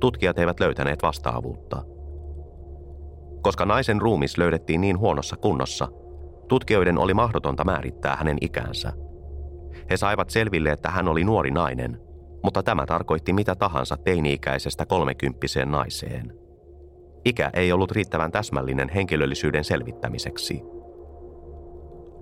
tutkijat 0.00 0.38
eivät 0.38 0.60
löytäneet 0.60 1.02
vastaavuutta. 1.02 1.82
Koska 3.42 3.64
naisen 3.64 4.00
ruumis 4.00 4.38
löydettiin 4.38 4.80
niin 4.80 4.98
huonossa 4.98 5.36
kunnossa, 5.36 5.88
tutkijoiden 6.48 6.98
oli 6.98 7.14
mahdotonta 7.14 7.64
määrittää 7.64 8.16
hänen 8.16 8.38
ikänsä– 8.40 8.92
he 9.90 9.96
saivat 9.96 10.30
selville, 10.30 10.70
että 10.70 10.90
hän 10.90 11.08
oli 11.08 11.24
nuori 11.24 11.50
nainen, 11.50 12.00
mutta 12.42 12.62
tämä 12.62 12.86
tarkoitti 12.86 13.32
mitä 13.32 13.54
tahansa 13.54 13.96
teini-ikäisestä 13.96 14.86
kolmekymppiseen 14.86 15.70
naiseen. 15.70 16.32
Ikä 17.24 17.50
ei 17.54 17.72
ollut 17.72 17.92
riittävän 17.92 18.32
täsmällinen 18.32 18.88
henkilöllisyyden 18.88 19.64
selvittämiseksi. 19.64 20.62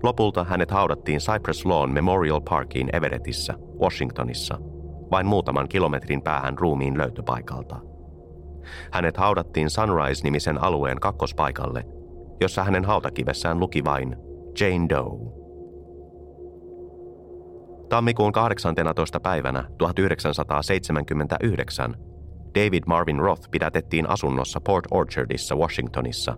Lopulta 0.03 0.43
hänet 0.43 0.71
haudattiin 0.71 1.19
Cypress 1.19 1.65
Lawn 1.65 1.91
Memorial 1.91 2.41
Parkiin 2.49 2.95
Everettissä, 2.95 3.53
Washingtonissa, 3.79 4.57
vain 5.11 5.25
muutaman 5.25 5.69
kilometrin 5.69 6.21
päähän 6.21 6.57
ruumiin 6.57 6.97
löytöpaikalta. 6.97 7.79
Hänet 8.91 9.17
haudattiin 9.17 9.69
Sunrise-nimisen 9.69 10.63
alueen 10.63 10.99
kakkospaikalle, 10.99 11.83
jossa 12.41 12.63
hänen 12.63 12.85
hautakivessään 12.85 13.59
luki 13.59 13.83
vain 13.83 14.15
Jane 14.59 14.89
Doe. 14.89 15.44
Tammikuun 17.89 18.31
18. 18.31 19.19
päivänä 19.19 19.63
1979 19.77 21.95
David 22.55 22.83
Marvin 22.87 23.19
Roth 23.19 23.49
pidätettiin 23.51 24.09
asunnossa 24.09 24.61
Port 24.61 24.85
Orchardissa 24.91 25.55
Washingtonissa, 25.55 26.37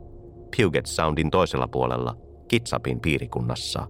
Puget 0.58 0.86
Soundin 0.86 1.32
toisella 1.32 1.68
puolella, 1.68 2.16
Kitsapin 2.48 3.00
piirikunnassa. 3.00 3.88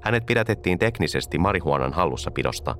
Hänet 0.00 0.26
pidätettiin 0.26 0.78
teknisesti 0.78 1.38
marihuonan 1.38 1.92
hallussapidosta, 1.92 2.74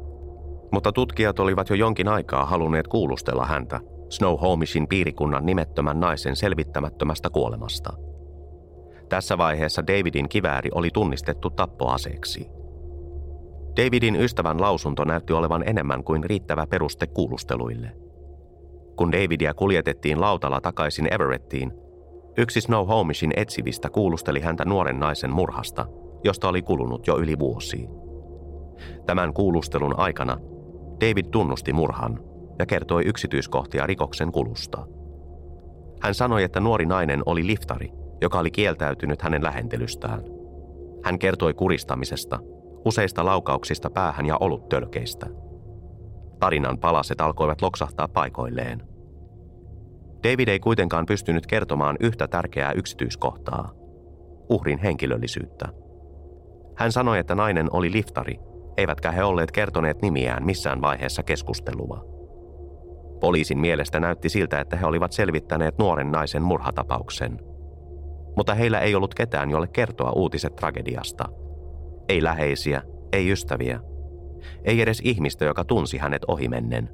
mutta 0.72 0.92
tutkijat 0.92 1.38
olivat 1.38 1.70
jo 1.70 1.76
jonkin 1.76 2.08
aikaa 2.08 2.46
halunneet 2.46 2.88
kuulustella 2.88 3.46
häntä 3.46 3.80
Snow 4.10 4.40
Homishin 4.40 4.88
piirikunnan 4.88 5.46
nimettömän 5.46 6.00
naisen 6.00 6.36
selvittämättömästä 6.36 7.30
kuolemasta. 7.30 7.92
Tässä 9.08 9.38
vaiheessa 9.38 9.86
Davidin 9.86 10.28
kivääri 10.28 10.70
oli 10.74 10.88
tunnistettu 10.92 11.50
tappoaseeksi– 11.50 12.50
Davidin 13.78 14.16
ystävän 14.16 14.60
lausunto 14.60 15.04
näytti 15.04 15.32
olevan 15.32 15.68
enemmän 15.68 16.04
kuin 16.04 16.24
riittävä 16.24 16.66
peruste 16.66 17.06
kuulusteluille. 17.06 17.90
Kun 18.96 19.12
Davidia 19.12 19.54
kuljetettiin 19.54 20.20
lautalla 20.20 20.60
takaisin 20.60 21.14
Everettiin, 21.14 21.72
yksi 22.38 22.60
Snow 22.60 22.86
Homishin 22.86 23.32
etsivistä 23.36 23.90
kuulusteli 23.90 24.40
häntä 24.40 24.64
nuoren 24.64 25.00
naisen 25.00 25.32
murhasta, 25.32 25.86
josta 26.24 26.48
oli 26.48 26.62
kulunut 26.62 27.06
jo 27.06 27.18
yli 27.18 27.38
vuosi. 27.38 27.88
Tämän 29.06 29.34
kuulustelun 29.34 29.98
aikana 29.98 30.36
David 31.00 31.26
tunnusti 31.30 31.72
murhan 31.72 32.20
ja 32.58 32.66
kertoi 32.66 33.02
yksityiskohtia 33.06 33.86
rikoksen 33.86 34.32
kulusta. 34.32 34.86
Hän 36.02 36.14
sanoi, 36.14 36.42
että 36.42 36.60
nuori 36.60 36.86
nainen 36.86 37.22
oli 37.26 37.46
liftari, 37.46 37.90
joka 38.20 38.38
oli 38.38 38.50
kieltäytynyt 38.50 39.22
hänen 39.22 39.44
lähentelystään. 39.44 40.22
Hän 41.04 41.18
kertoi 41.18 41.54
kuristamisesta, 41.54 42.38
useista 42.84 43.24
laukauksista 43.24 43.90
päähän 43.90 44.26
ja 44.26 44.36
oluttölkeistä. 44.40 45.26
Tarinan 46.40 46.78
palaset 46.78 47.20
alkoivat 47.20 47.62
loksahtaa 47.62 48.08
paikoilleen. 48.08 48.82
David 50.24 50.48
ei 50.48 50.60
kuitenkaan 50.60 51.06
pystynyt 51.06 51.46
kertomaan 51.46 51.96
yhtä 52.00 52.28
tärkeää 52.28 52.72
yksityiskohtaa, 52.72 53.70
uhrin 54.50 54.78
henkilöllisyyttä. 54.78 55.68
Hän 56.76 56.92
sanoi, 56.92 57.18
että 57.18 57.34
nainen 57.34 57.68
oli 57.72 57.92
liftari, 57.92 58.38
eivätkä 58.76 59.10
he 59.10 59.24
olleet 59.24 59.50
kertoneet 59.50 60.02
nimiään 60.02 60.46
missään 60.46 60.80
vaiheessa 60.80 61.22
keskustelua. 61.22 62.04
Poliisin 63.20 63.58
mielestä 63.58 64.00
näytti 64.00 64.28
siltä, 64.28 64.60
että 64.60 64.76
he 64.76 64.86
olivat 64.86 65.12
selvittäneet 65.12 65.78
nuoren 65.78 66.12
naisen 66.12 66.42
murhatapauksen. 66.42 67.40
Mutta 68.36 68.54
heillä 68.54 68.80
ei 68.80 68.94
ollut 68.94 69.14
ketään, 69.14 69.50
jolle 69.50 69.68
kertoa 69.68 70.12
uutiset 70.12 70.56
tragediasta. 70.56 71.28
Ei 72.08 72.22
läheisiä, 72.22 72.82
ei 73.12 73.32
ystäviä. 73.32 73.80
Ei 74.64 74.80
edes 74.80 75.00
ihmistä, 75.04 75.44
joka 75.44 75.64
tunsi 75.64 75.98
hänet 75.98 76.24
ohimennen. 76.28 76.90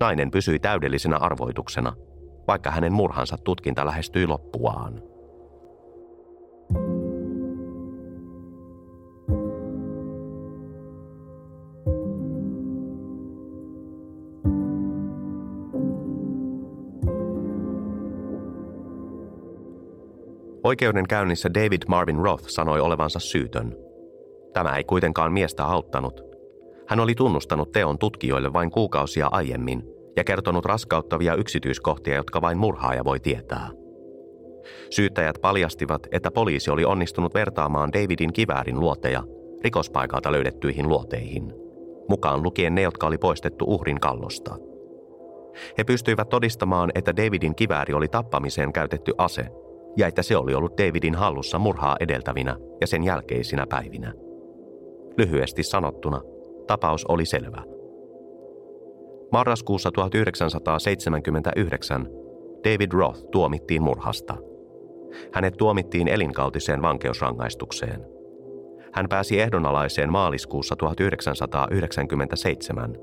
Nainen 0.00 0.30
pysyi 0.30 0.58
täydellisenä 0.58 1.16
arvoituksena, 1.16 1.92
vaikka 2.48 2.70
hänen 2.70 2.92
murhansa 2.92 3.36
tutkinta 3.44 3.86
lähestyi 3.86 4.26
loppuaan. 4.26 5.02
Oikeudenkäynnissä 20.64 21.54
David 21.54 21.82
Marvin 21.88 22.18
Roth 22.18 22.44
sanoi 22.48 22.80
olevansa 22.80 23.18
syytön. 23.18 23.89
Tämä 24.52 24.76
ei 24.76 24.84
kuitenkaan 24.84 25.32
miestä 25.32 25.64
auttanut. 25.64 26.22
Hän 26.88 27.00
oli 27.00 27.14
tunnustanut 27.14 27.72
teon 27.72 27.98
tutkijoille 27.98 28.52
vain 28.52 28.70
kuukausia 28.70 29.28
aiemmin 29.30 29.82
ja 30.16 30.24
kertonut 30.24 30.64
raskauttavia 30.64 31.34
yksityiskohtia, 31.34 32.14
jotka 32.14 32.40
vain 32.40 32.58
murhaaja 32.58 33.04
voi 33.04 33.20
tietää. 33.20 33.70
Syyttäjät 34.90 35.36
paljastivat, 35.42 36.06
että 36.12 36.30
poliisi 36.30 36.70
oli 36.70 36.84
onnistunut 36.84 37.34
vertaamaan 37.34 37.92
Davidin 37.92 38.32
kiväärin 38.32 38.80
luoteja 38.80 39.22
rikospaikalta 39.64 40.32
löydettyihin 40.32 40.88
luoteihin, 40.88 41.52
mukaan 42.08 42.42
lukien 42.42 42.74
ne, 42.74 42.82
jotka 42.82 43.06
oli 43.06 43.18
poistettu 43.18 43.64
uhrin 43.68 44.00
kallosta. 44.00 44.56
He 45.78 45.84
pystyivät 45.84 46.28
todistamaan, 46.28 46.90
että 46.94 47.16
Davidin 47.16 47.54
kivääri 47.54 47.94
oli 47.94 48.08
tappamiseen 48.08 48.72
käytetty 48.72 49.12
ase– 49.18 49.46
ja 49.96 50.06
että 50.06 50.22
se 50.22 50.36
oli 50.36 50.54
ollut 50.54 50.78
Davidin 50.78 51.14
hallussa 51.14 51.58
murhaa 51.58 51.96
edeltävinä 52.00 52.56
ja 52.80 52.86
sen 52.86 53.04
jälkeisinä 53.04 53.66
päivinä. 53.66 54.12
Lyhyesti 55.18 55.62
sanottuna, 55.62 56.20
tapaus 56.66 57.04
oli 57.04 57.26
selvä. 57.26 57.62
Marraskuussa 59.32 59.92
1979 59.92 62.08
David 62.64 62.92
Roth 62.92 63.24
tuomittiin 63.30 63.82
murhasta. 63.82 64.36
Hänet 65.32 65.56
tuomittiin 65.56 66.08
elinkautiseen 66.08 66.82
vankeusrangaistukseen. 66.82 68.06
Hän 68.92 69.08
pääsi 69.08 69.40
ehdonalaiseen 69.40 70.12
maaliskuussa 70.12 70.76
1997, 70.76 72.96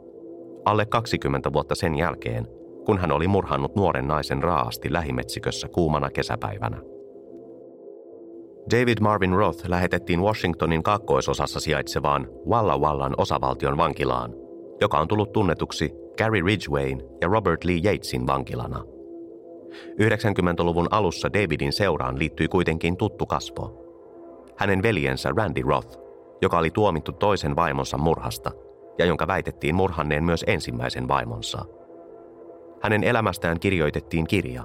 alle 0.65 0.85
20 0.85 1.53
vuotta 1.53 1.75
sen 1.75 1.95
jälkeen, 1.95 2.47
kun 2.85 2.97
hän 2.97 3.11
oli 3.11 3.27
murhannut 3.27 3.75
nuoren 3.75 4.07
naisen 4.07 4.43
raasti 4.43 4.93
lähimetsikössä 4.93 5.67
kuumana 5.67 6.09
kesäpäivänä. 6.09 6.81
David 8.71 8.97
Marvin 9.01 9.33
Roth 9.33 9.69
lähetettiin 9.69 10.21
Washingtonin 10.21 10.83
kaakkoisosassa 10.83 11.59
sijaitsevaan 11.59 12.27
Walla 12.49 12.77
Wallan 12.77 13.13
osavaltion 13.17 13.77
vankilaan, 13.77 14.33
joka 14.81 14.99
on 14.99 15.07
tullut 15.07 15.31
tunnetuksi 15.31 15.93
Gary 16.17 16.41
Ridgwayn 16.41 17.03
ja 17.21 17.27
Robert 17.27 17.63
Lee 17.63 17.79
Yatesin 17.83 18.27
vankilana. 18.27 18.83
90-luvun 20.01 20.87
alussa 20.91 21.33
Davidin 21.33 21.73
seuraan 21.73 22.19
liittyi 22.19 22.47
kuitenkin 22.47 22.97
tuttu 22.97 23.25
kasvo. 23.25 23.83
Hänen 24.57 24.83
veljensä 24.83 25.29
Randy 25.37 25.61
Roth, 25.61 25.99
joka 26.41 26.57
oli 26.57 26.71
tuomittu 26.71 27.11
toisen 27.11 27.55
vaimonsa 27.55 27.97
murhasta 27.97 28.51
ja 28.97 29.05
jonka 29.05 29.27
väitettiin 29.27 29.75
murhanneen 29.75 30.23
myös 30.23 30.43
ensimmäisen 30.47 31.07
vaimonsa– 31.07 31.65
hänen 32.81 33.03
elämästään 33.03 33.59
kirjoitettiin 33.59 34.27
kirja 34.27 34.63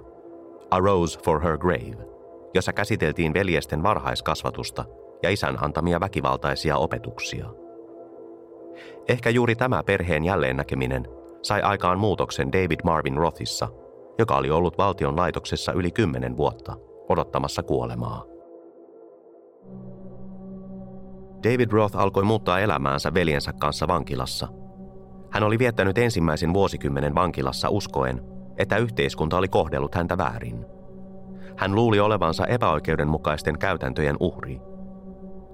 A 0.71 0.79
Rose 0.79 1.21
for 1.25 1.43
Her 1.43 1.59
Grave, 1.59 2.12
jossa 2.55 2.73
käsiteltiin 2.73 3.35
veljesten 3.35 3.83
varhaiskasvatusta 3.83 4.85
ja 5.23 5.31
isän 5.31 5.65
antamia 5.65 6.01
väkivaltaisia 6.01 6.77
opetuksia. 6.77 7.47
Ehkä 9.09 9.31
juuri 9.31 9.57
tämä 9.57 9.83
perheen 9.83 10.25
jälleen 10.25 10.57
näkeminen 10.57 11.09
sai 11.43 11.63
aikaan 11.63 11.99
muutoksen 11.99 12.53
David 12.53 12.81
Marvin 12.85 13.17
Rothissa, 13.17 13.69
joka 14.19 14.37
oli 14.37 14.51
ollut 14.51 14.79
valtion 14.79 15.17
laitoksessa 15.17 15.73
yli 15.73 15.91
kymmenen 15.91 16.37
vuotta 16.37 16.77
odottamassa 17.09 17.63
kuolemaa. 17.63 18.25
David 21.45 21.73
Roth 21.73 21.97
alkoi 21.97 22.25
muuttaa 22.25 22.61
elämäänsä 22.61 23.15
veljensä 23.15 23.53
kanssa 23.53 23.89
vankilassa– 23.89 24.49
hän 25.33 25.43
oli 25.43 25.59
viettänyt 25.59 25.99
ensimmäisen 25.99 26.55
vuosikymmenen 26.55 27.15
vankilassa 27.15 27.69
uskoen, 27.69 28.21
että 28.59 28.77
yhteiskunta 28.77 29.39
oli 29.39 29.49
kohdellut 29.49 29.95
häntä 29.95 30.19
väärin. 30.19 30.67
Hän 31.57 31.75
luuli 31.75 32.01
olevansa 32.01 32.47
epäoikeudenmukaisten 32.47 33.59
käytäntöjen 33.59 34.17
uhri. 34.21 34.61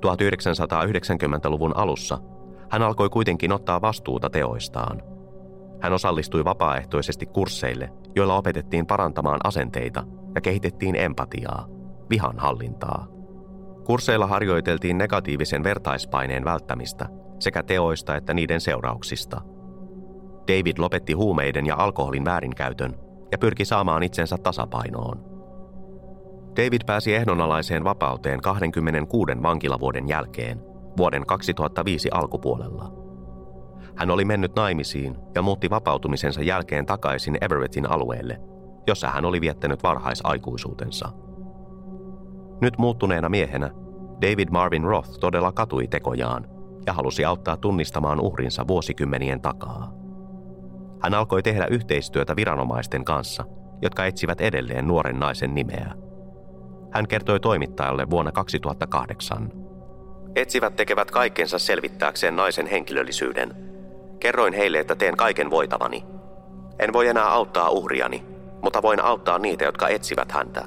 1990-luvun 0.06 1.76
alussa 1.76 2.18
hän 2.70 2.82
alkoi 2.82 3.08
kuitenkin 3.08 3.52
ottaa 3.52 3.80
vastuuta 3.80 4.30
teoistaan. 4.30 5.02
Hän 5.80 5.92
osallistui 5.92 6.44
vapaaehtoisesti 6.44 7.26
kursseille, 7.26 7.92
joilla 8.16 8.36
opetettiin 8.36 8.86
parantamaan 8.86 9.40
asenteita 9.44 10.04
ja 10.34 10.40
kehitettiin 10.40 10.96
empatiaa, 10.96 11.66
vihan 12.10 12.38
hallintaa. 12.38 13.06
Kursseilla 13.84 14.26
harjoiteltiin 14.26 14.98
negatiivisen 14.98 15.64
vertaispaineen 15.64 16.44
välttämistä 16.44 17.06
sekä 17.38 17.62
teoista 17.62 18.16
että 18.16 18.34
niiden 18.34 18.60
seurauksista– 18.60 19.40
David 20.48 20.78
lopetti 20.78 21.12
huumeiden 21.12 21.66
ja 21.66 21.76
alkoholin 21.76 22.24
väärinkäytön 22.24 22.94
ja 23.32 23.38
pyrki 23.38 23.64
saamaan 23.64 24.02
itsensä 24.02 24.36
tasapainoon. 24.38 25.27
David 26.58 26.80
pääsi 26.86 27.14
ehdonalaiseen 27.14 27.84
vapauteen 27.84 28.40
26 28.40 29.32
vankilavuoden 29.42 30.08
jälkeen 30.08 30.60
vuoden 30.96 31.26
2005 31.26 32.08
alkupuolella. 32.12 32.92
Hän 33.96 34.10
oli 34.10 34.24
mennyt 34.24 34.56
naimisiin 34.56 35.16
ja 35.34 35.42
muutti 35.42 35.70
vapautumisensa 35.70 36.42
jälkeen 36.42 36.86
takaisin 36.86 37.38
Everettin 37.40 37.90
alueelle, 37.90 38.40
jossa 38.86 39.08
hän 39.08 39.24
oli 39.24 39.40
viettänyt 39.40 39.82
varhaisaikuisuutensa. 39.82 41.08
Nyt 42.60 42.78
muuttuneena 42.78 43.28
miehenä 43.28 43.70
David 44.22 44.48
Marvin 44.50 44.84
Roth 44.84 45.18
todella 45.20 45.52
katui 45.52 45.88
tekojaan 45.88 46.46
ja 46.86 46.92
halusi 46.92 47.24
auttaa 47.24 47.56
tunnistamaan 47.56 48.20
uhrinsa 48.20 48.66
vuosikymmenien 48.68 49.40
takaa. 49.40 49.92
Hän 51.02 51.14
alkoi 51.14 51.42
tehdä 51.42 51.66
yhteistyötä 51.70 52.36
viranomaisten 52.36 53.04
kanssa, 53.04 53.44
jotka 53.82 54.04
etsivät 54.04 54.40
edelleen 54.40 54.88
nuoren 54.88 55.20
naisen 55.20 55.54
nimeä. 55.54 56.07
Hän 56.92 57.08
kertoi 57.08 57.40
toimittajalle 57.40 58.10
vuonna 58.10 58.32
2008. 58.32 59.52
Etsivät 60.36 60.76
tekevät 60.76 61.10
kaikkensa 61.10 61.58
selvittääkseen 61.58 62.36
naisen 62.36 62.66
henkilöllisyyden. 62.66 63.56
Kerroin 64.20 64.54
heille, 64.54 64.78
että 64.78 64.94
teen 64.94 65.16
kaiken 65.16 65.50
voitavani. 65.50 66.04
En 66.78 66.92
voi 66.92 67.08
enää 67.08 67.32
auttaa 67.32 67.70
uhriani, 67.70 68.24
mutta 68.62 68.82
voin 68.82 69.04
auttaa 69.04 69.38
niitä, 69.38 69.64
jotka 69.64 69.88
etsivät 69.88 70.32
häntä. 70.32 70.64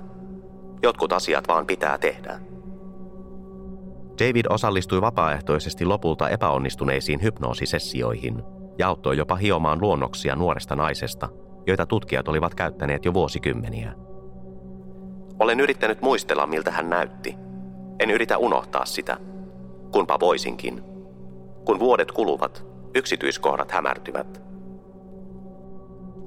Jotkut 0.83 1.13
asiat 1.13 1.47
vaan 1.47 1.67
pitää 1.67 1.97
tehdä. 1.97 2.39
David 4.19 4.45
osallistui 4.49 5.01
vapaaehtoisesti 5.01 5.85
lopulta 5.85 6.29
epäonnistuneisiin 6.29 7.21
hypnoosisessioihin– 7.21 8.43
ja 8.77 8.87
auttoi 8.87 9.17
jopa 9.17 9.35
hiomaan 9.35 9.81
luonnoksia 9.81 10.35
nuoresta 10.35 10.75
naisesta, 10.75 11.29
joita 11.67 11.85
tutkijat 11.85 12.27
olivat 12.27 12.55
käyttäneet 12.55 13.05
jo 13.05 13.13
vuosikymmeniä. 13.13 13.93
Olen 15.41 15.59
yrittänyt 15.59 16.01
muistella, 16.01 16.47
miltä 16.47 16.71
hän 16.71 16.89
näytti. 16.89 17.35
En 17.99 18.11
yritä 18.11 18.37
unohtaa 18.37 18.85
sitä. 18.85 19.17
Kunpa 19.91 20.19
voisinkin. 20.19 20.83
Kun 21.65 21.79
vuodet 21.79 22.11
kuluvat, 22.11 22.65
yksityiskohdat 22.95 23.71
hämärtyvät. 23.71 24.41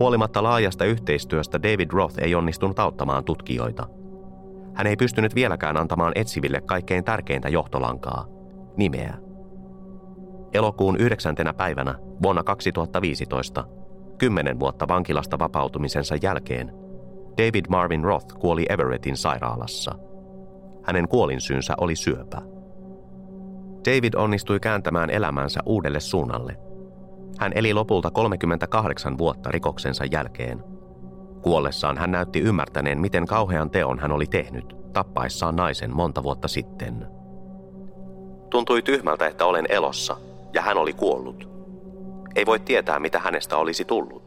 Huolimatta 0.01 0.43
laajasta 0.43 0.85
yhteistyöstä 0.85 1.63
David 1.63 1.91
Roth 1.93 2.19
ei 2.19 2.35
onnistunut 2.35 2.79
auttamaan 2.79 3.25
tutkijoita. 3.25 3.87
Hän 4.75 4.87
ei 4.87 4.97
pystynyt 4.97 5.35
vieläkään 5.35 5.77
antamaan 5.77 6.13
etsiville 6.15 6.61
kaikkein 6.61 7.05
tärkeintä 7.05 7.49
johtolankaa, 7.49 8.27
nimeä. 8.77 9.15
Elokuun 10.55 10.97
9. 10.97 11.35
päivänä 11.57 11.95
vuonna 12.23 12.43
2015, 12.43 13.65
kymmenen 14.19 14.61
vuotta 14.61 14.89
vankilasta 14.89 15.39
vapautumisensa 15.39 16.15
jälkeen, 16.23 16.84
David 17.39 17.65
Marvin 17.69 18.05
Roth 18.05 18.35
kuoli 18.39 18.67
Everettin 18.69 19.17
sairaalassa. 19.17 19.95
Hänen 20.83 21.09
kuolinsyynsä 21.09 21.75
oli 21.79 21.97
syöpä. 21.97 22.43
David 23.89 24.15
onnistui 24.17 24.61
kääntämään 24.61 25.11
elämänsä 25.11 25.61
uudelle 25.67 26.01
suunnalle. 26.01 26.57
Hän 27.39 27.53
eli 27.55 27.75
lopulta 27.75 28.11
38 28.11 29.19
vuotta 29.19 29.51
rikoksensa 29.51 30.05
jälkeen. 30.05 30.65
Kuollessaan 31.43 31.99
hän 31.99 32.11
näytti 32.11 32.41
ymmärtäneen, 32.41 33.01
miten 33.01 33.27
kauhean 33.27 33.71
teon 33.71 33.99
hän 33.99 34.13
oli 34.13 34.27
tehnyt, 34.27 34.77
tappaessaan 34.93 35.57
naisen 35.57 35.97
monta 35.97 36.23
vuotta 36.23 36.49
sitten. 36.49 37.07
Tuntui 38.51 38.83
tyhmältä, 38.83 39.27
että 39.27 39.45
olen 39.47 39.67
elossa, 39.69 40.17
ja 40.53 40.63
hän 40.63 40.77
oli 40.77 40.93
kuollut. 40.93 41.49
Ei 42.35 42.47
voi 42.47 42.61
tietää, 42.61 42.99
mitä 42.99 43.19
hänestä 43.19 43.57
olisi 43.57 43.85
tullut. 43.85 44.24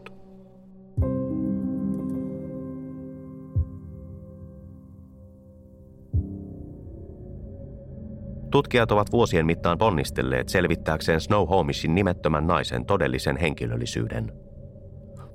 Tutkijat 8.51 8.91
ovat 8.91 9.11
vuosien 9.11 9.45
mittaan 9.45 9.77
ponnistelleet 9.77 10.49
selvittääkseen 10.49 11.21
Snow 11.21 11.49
Homishin 11.49 11.95
nimettömän 11.95 12.47
naisen 12.47 12.85
todellisen 12.85 13.37
henkilöllisyyden. 13.37 14.31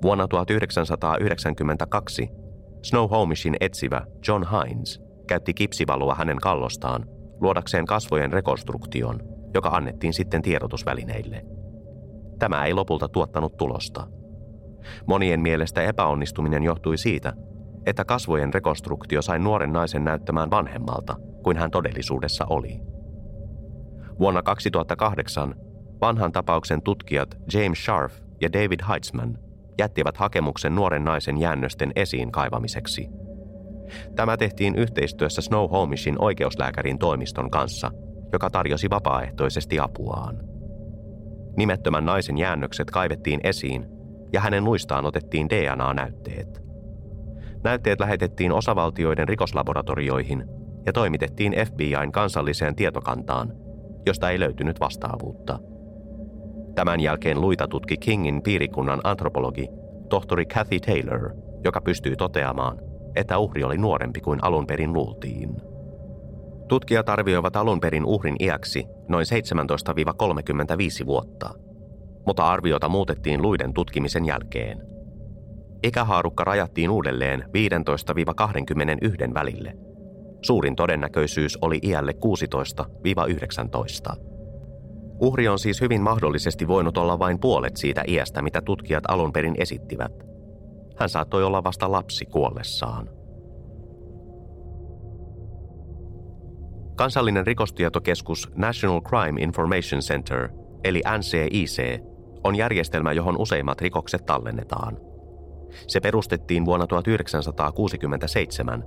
Vuonna 0.01 0.27
1992 0.27 2.29
Snow 2.83 3.09
Homishin 3.09 3.55
etsivä 3.59 4.01
John 4.27 4.43
Hines 4.51 5.01
käytti 5.27 5.53
kipsivalua 5.53 6.15
hänen 6.15 6.37
kallostaan 6.37 7.05
luodakseen 7.41 7.85
kasvojen 7.85 8.33
rekonstruktion, 8.33 9.19
joka 9.53 9.69
annettiin 9.69 10.13
sitten 10.13 10.41
tiedotusvälineille. 10.41 11.45
Tämä 12.39 12.65
ei 12.65 12.73
lopulta 12.73 13.07
tuottanut 13.07 13.57
tulosta. 13.57 14.07
Monien 15.07 15.39
mielestä 15.39 15.81
epäonnistuminen 15.81 16.63
johtui 16.63 16.97
siitä, 16.97 17.33
että 17.85 18.05
kasvojen 18.05 18.53
rekonstruktio 18.53 19.21
sai 19.21 19.39
nuoren 19.39 19.73
naisen 19.73 20.03
näyttämään 20.03 20.51
vanhemmalta 20.51 21.15
kuin 21.43 21.57
hän 21.57 21.71
todellisuudessa 21.71 22.45
oli. 22.49 22.81
Vuonna 24.19 24.43
2008 24.43 25.55
vanhan 26.01 26.31
tapauksen 26.31 26.81
tutkijat 26.81 27.37
James 27.53 27.85
Sharf 27.85 28.13
ja 28.41 28.53
David 28.53 28.79
Heitzman 28.89 29.37
jättivät 29.79 30.17
hakemuksen 30.17 30.75
nuoren 30.75 31.03
naisen 31.03 31.37
jäännösten 31.37 31.91
esiin 31.95 32.31
kaivamiseksi. 32.31 33.09
Tämä 34.15 34.37
tehtiin 34.37 34.75
yhteistyössä 34.75 35.41
Snow 35.41 35.69
Homishin 35.69 36.21
oikeuslääkärin 36.21 36.99
toimiston 36.99 37.51
kanssa, 37.51 37.91
joka 38.33 38.49
tarjosi 38.49 38.89
vapaaehtoisesti 38.89 39.79
apuaan. 39.79 40.39
Nimettömän 41.57 42.05
naisen 42.05 42.37
jäännökset 42.37 42.91
kaivettiin 42.91 43.39
esiin 43.43 43.85
ja 44.33 44.41
hänen 44.41 44.63
luistaan 44.63 45.05
otettiin 45.05 45.49
DNA-näytteet. 45.49 46.63
Näytteet 47.63 47.99
lähetettiin 47.99 48.51
osavaltioiden 48.51 49.27
rikoslaboratorioihin 49.27 50.45
ja 50.85 50.93
toimitettiin 50.93 51.53
FBIn 51.65 52.11
kansalliseen 52.11 52.75
tietokantaan, 52.75 53.62
josta 54.05 54.29
ei 54.29 54.39
löytynyt 54.39 54.79
vastaavuutta. 54.79 55.59
Tämän 56.75 56.99
jälkeen 56.99 57.41
luita 57.41 57.67
tutki 57.67 57.97
Kingin 57.97 58.41
piirikunnan 58.41 59.01
antropologi, 59.03 59.67
tohtori 60.09 60.45
Kathy 60.45 60.79
Taylor, 60.79 61.31
joka 61.63 61.81
pystyi 61.81 62.15
toteamaan, 62.15 62.77
että 63.15 63.37
uhri 63.37 63.63
oli 63.63 63.77
nuorempi 63.77 64.21
kuin 64.21 64.43
alun 64.43 64.67
perin 64.67 64.93
luultiin. 64.93 65.55
Tutkijat 66.67 67.09
arvioivat 67.09 67.55
alun 67.55 67.79
perin 67.79 68.05
uhrin 68.05 68.35
iäksi 68.39 68.85
noin 69.09 69.25
17-35 71.03 71.05
vuotta, 71.05 71.49
mutta 72.25 72.47
arviota 72.47 72.89
muutettiin 72.89 73.41
luiden 73.41 73.73
tutkimisen 73.73 74.25
jälkeen. 74.25 74.81
Ikähaarukka 75.83 76.43
rajattiin 76.43 76.89
uudelleen 76.89 77.43
15-21 79.29 79.33
välille– 79.33 79.73
Suurin 80.43 80.75
todennäköisyys 80.75 81.57
oli 81.61 81.79
iälle 81.83 82.13
16-19. 84.11 84.15
Uhri 85.21 85.47
on 85.47 85.59
siis 85.59 85.81
hyvin 85.81 86.01
mahdollisesti 86.01 86.67
voinut 86.67 86.97
olla 86.97 87.19
vain 87.19 87.39
puolet 87.39 87.77
siitä 87.77 88.03
iästä, 88.07 88.41
mitä 88.41 88.61
tutkijat 88.61 89.03
alun 89.07 89.33
perin 89.33 89.55
esittivät. 89.57 90.11
Hän 90.99 91.09
saattoi 91.09 91.43
olla 91.43 91.63
vasta 91.63 91.91
lapsi 91.91 92.25
kuollessaan. 92.25 93.09
Kansallinen 96.95 97.47
rikostietokeskus 97.47 98.51
National 98.55 99.01
Crime 99.01 99.41
Information 99.41 100.01
Center, 100.01 100.49
eli 100.83 101.01
NCIC, 101.17 101.99
on 102.43 102.55
järjestelmä, 102.55 103.11
johon 103.11 103.37
useimmat 103.37 103.81
rikokset 103.81 104.25
tallennetaan. 104.25 104.97
Se 105.87 105.99
perustettiin 105.99 106.65
vuonna 106.65 106.87
1967 106.87 108.83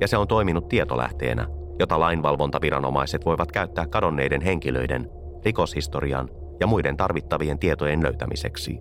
ja 0.00 0.08
se 0.08 0.16
on 0.16 0.28
toiminut 0.28 0.68
tietolähteenä, 0.68 1.46
jota 1.78 2.00
lainvalvontaviranomaiset 2.00 3.24
voivat 3.24 3.52
käyttää 3.52 3.86
kadonneiden 3.86 4.40
henkilöiden, 4.40 5.10
rikoshistorian 5.44 6.28
ja 6.60 6.66
muiden 6.66 6.96
tarvittavien 6.96 7.58
tietojen 7.58 8.02
löytämiseksi. 8.02 8.78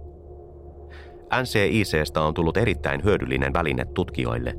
NCICstä 1.42 2.22
on 2.22 2.34
tullut 2.34 2.58
erittäin 2.58 3.04
hyödyllinen 3.04 3.54
väline 3.54 3.86
tutkijoille, 3.86 4.54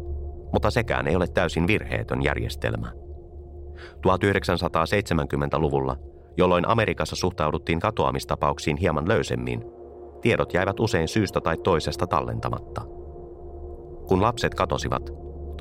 mutta 0.53 0.71
sekään 0.71 1.09
ei 1.09 1.17
ole 1.17 1.27
täysin 1.29 1.67
virheetön 1.67 2.23
järjestelmä. 2.23 2.93
1970-luvulla, 4.07 5.97
jolloin 6.37 6.69
Amerikassa 6.69 7.17
suhtauduttiin 7.17 7.81
katoamistapauksiin 7.81 8.77
hieman 8.77 9.09
löysemmin, 9.09 9.65
tiedot 10.21 10.55
jäivät 10.55 10.81
usein 10.81 11.09
syystä 11.09 11.41
tai 11.41 11.57
toisesta 11.57 12.07
tallentamatta. 12.07 12.81
Kun 14.09 14.23
lapset 14.23 14.55
katosivat, 14.55 15.11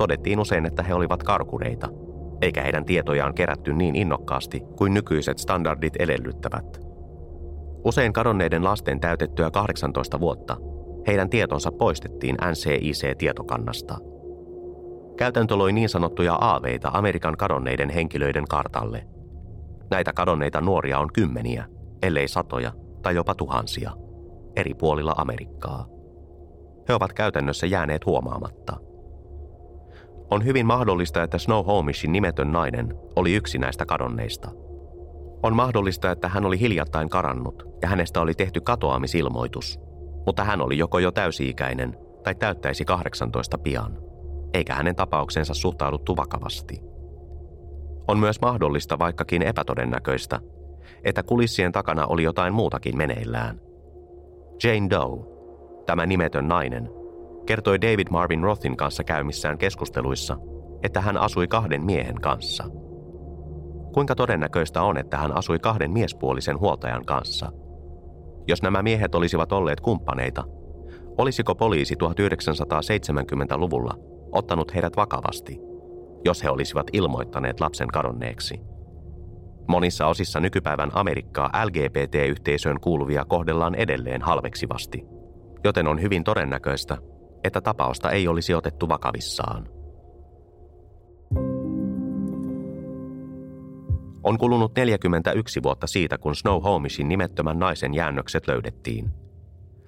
todettiin 0.00 0.40
usein, 0.40 0.66
että 0.66 0.82
he 0.82 0.94
olivat 0.94 1.22
karkureita, 1.22 1.88
eikä 2.42 2.62
heidän 2.62 2.84
tietojaan 2.84 3.34
kerätty 3.34 3.72
niin 3.72 3.96
innokkaasti 3.96 4.62
kuin 4.76 4.94
nykyiset 4.94 5.38
standardit 5.38 5.96
edellyttävät. 5.96 6.80
Usein 7.84 8.12
kadonneiden 8.12 8.64
lasten 8.64 9.00
täytettyä 9.00 9.50
18 9.50 10.20
vuotta 10.20 10.56
heidän 11.06 11.30
tietonsa 11.30 11.72
poistettiin 11.72 12.36
NCIC-tietokannasta. 12.50 13.98
Käytäntö 15.16 15.56
loi 15.56 15.72
niin 15.72 15.88
sanottuja 15.88 16.34
aaveita 16.34 16.90
Amerikan 16.92 17.36
kadonneiden 17.36 17.90
henkilöiden 17.90 18.44
kartalle. 18.48 19.06
Näitä 19.90 20.12
kadonneita 20.12 20.60
nuoria 20.60 20.98
on 20.98 21.12
kymmeniä, 21.12 21.64
ellei 22.02 22.28
satoja 22.28 22.72
tai 23.02 23.14
jopa 23.14 23.34
tuhansia, 23.34 23.92
eri 24.56 24.74
puolilla 24.74 25.14
Amerikkaa. 25.16 25.86
He 26.88 26.94
ovat 26.94 27.12
käytännössä 27.12 27.66
jääneet 27.66 28.06
huomaamatta– 28.06 28.76
on 30.30 30.44
hyvin 30.44 30.66
mahdollista, 30.66 31.22
että 31.22 31.38
Snow 31.38 31.66
Homishin 31.66 32.12
nimetön 32.12 32.52
nainen 32.52 32.94
oli 33.16 33.34
yksi 33.34 33.58
näistä 33.58 33.86
kadonneista. 33.86 34.50
On 35.42 35.56
mahdollista, 35.56 36.10
että 36.10 36.28
hän 36.28 36.46
oli 36.46 36.60
hiljattain 36.60 37.08
karannut 37.08 37.68
ja 37.82 37.88
hänestä 37.88 38.20
oli 38.20 38.34
tehty 38.34 38.60
katoamisilmoitus, 38.60 39.80
mutta 40.26 40.44
hän 40.44 40.60
oli 40.60 40.78
joko 40.78 40.98
jo 40.98 41.12
täysi-ikäinen 41.12 41.96
tai 42.24 42.34
täyttäisi 42.34 42.84
18 42.84 43.58
pian, 43.58 43.98
eikä 44.54 44.74
hänen 44.74 44.96
tapauksensa 44.96 45.54
suhtauduttu 45.54 46.16
vakavasti. 46.16 46.80
On 48.08 48.18
myös 48.18 48.40
mahdollista, 48.40 48.98
vaikkakin 48.98 49.42
epätodennäköistä, 49.42 50.40
että 51.04 51.22
kulissien 51.22 51.72
takana 51.72 52.06
oli 52.06 52.22
jotain 52.22 52.54
muutakin 52.54 52.96
meneillään. 52.96 53.60
Jane 54.64 54.90
Doe, 54.90 55.26
tämä 55.86 56.06
nimetön 56.06 56.48
nainen, 56.48 56.90
kertoi 57.50 57.80
David 57.80 58.06
Marvin 58.10 58.42
Rothin 58.42 58.76
kanssa 58.76 59.04
käymissään 59.04 59.58
keskusteluissa, 59.58 60.36
että 60.82 61.00
hän 61.00 61.16
asui 61.16 61.48
kahden 61.48 61.84
miehen 61.84 62.20
kanssa. 62.20 62.64
Kuinka 63.94 64.14
todennäköistä 64.14 64.82
on, 64.82 64.98
että 64.98 65.16
hän 65.16 65.36
asui 65.36 65.58
kahden 65.58 65.90
miespuolisen 65.90 66.60
huoltajan 66.60 67.04
kanssa? 67.04 67.52
Jos 68.48 68.62
nämä 68.62 68.82
miehet 68.82 69.14
olisivat 69.14 69.52
olleet 69.52 69.80
kumppaneita, 69.80 70.44
olisiko 71.18 71.54
poliisi 71.54 71.94
1970-luvulla 71.94 73.94
ottanut 74.32 74.74
heidät 74.74 74.96
vakavasti, 74.96 75.60
jos 76.24 76.44
he 76.44 76.50
olisivat 76.50 76.86
ilmoittaneet 76.92 77.60
lapsen 77.60 77.88
kadonneeksi? 77.88 78.60
Monissa 79.68 80.06
osissa 80.06 80.40
nykypäivän 80.40 80.90
Amerikkaa 80.92 81.50
LGBT-yhteisöön 81.64 82.80
kuuluvia 82.80 83.24
kohdellaan 83.24 83.74
edelleen 83.74 84.22
halveksivasti, 84.22 85.04
joten 85.64 85.86
on 85.86 86.02
hyvin 86.02 86.24
todennäköistä, 86.24 87.09
että 87.44 87.60
tapausta 87.60 88.10
ei 88.10 88.28
olisi 88.28 88.54
otettu 88.54 88.88
vakavissaan. 88.88 89.68
On 94.22 94.38
kulunut 94.38 94.76
41 94.76 95.62
vuotta 95.62 95.86
siitä, 95.86 96.18
kun 96.18 96.34
Snow 96.34 96.62
Homishin 96.62 97.08
nimettömän 97.08 97.58
naisen 97.58 97.94
jäännökset 97.94 98.48
löydettiin. 98.48 99.10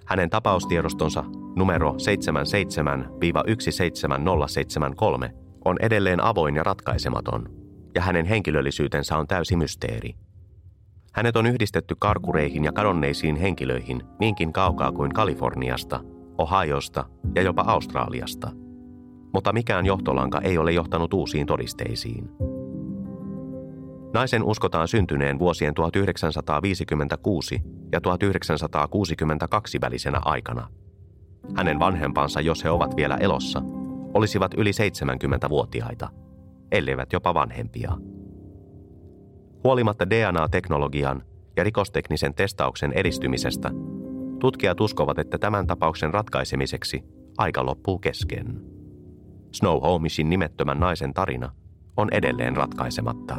Hänen 0.07 0.31
tapaustiedostonsa 0.31 1.25
numero 1.57 1.93
77-17073 1.93 1.97
on 5.65 5.77
edelleen 5.81 6.21
avoin 6.21 6.57
ja 6.57 6.63
ratkaisematon, 6.63 7.49
ja 7.95 8.03
hänen 8.03 8.27
henkilöllisyytensä 8.27 9.17
on 9.17 9.27
täysi 9.27 9.57
mysteeri. 9.57 10.15
Hänet 11.13 11.37
on 11.37 11.47
yhdistetty 11.47 11.95
karkureihin 11.99 12.65
ja 12.65 12.73
kadonneisiin 12.73 13.37
henkilöihin 13.37 14.03
niinkin 14.21 14.53
kaukaa 14.53 14.93
kuin 14.93 15.13
Kaliforniasta, 15.13 16.01
Ohiosta 16.39 17.05
ja 17.35 17.43
jopa 17.43 17.65
Australiasta. 17.67 18.51
Mutta 19.35 19.53
mikään 19.53 19.87
johtolanka 19.87 20.41
ei 20.41 20.59
ole 20.59 20.73
johtanut 20.73 21.15
uusiin 21.15 21.47
todisteisiin. 21.47 22.31
Naisen 24.15 24.43
uskotaan 24.43 24.89
syntyneen 24.89 25.39
vuosien 25.39 25.75
1956 25.75 27.61
ja 27.93 28.01
1962 28.01 29.81
välisenä 29.81 30.21
aikana. 30.25 30.69
Hänen 31.57 31.79
vanhempansa, 31.79 32.41
jos 32.41 32.65
he 32.65 32.71
ovat 32.71 32.97
vielä 32.97 33.17
elossa, 33.17 33.63
olisivat 34.15 34.55
yli 34.55 34.71
70-vuotiaita, 34.71 36.09
elleivät 36.73 37.13
jopa 37.13 37.35
vanhempia. 37.35 37.93
Huolimatta 39.65 40.11
DNA-teknologian 40.11 41.23
ja 41.57 41.65
rikosteknisen 41.65 42.35
testauksen 42.35 42.93
edistymisestä, 42.93 43.71
tutkijat 44.43 44.81
uskovat, 44.81 45.19
että 45.19 45.39
tämän 45.39 45.67
tapauksen 45.67 46.15
ratkaisemiseksi 46.15 47.05
aika 47.39 47.67
loppuu 47.67 47.99
kesken. 47.99 48.61
Snow 49.53 49.83
Homishin 49.83 50.31
nimettömän 50.31 50.81
naisen 50.81 51.15
tarina 51.15 51.53
on 51.97 52.09
edelleen 52.13 52.57
ratkaisematta. 52.57 53.37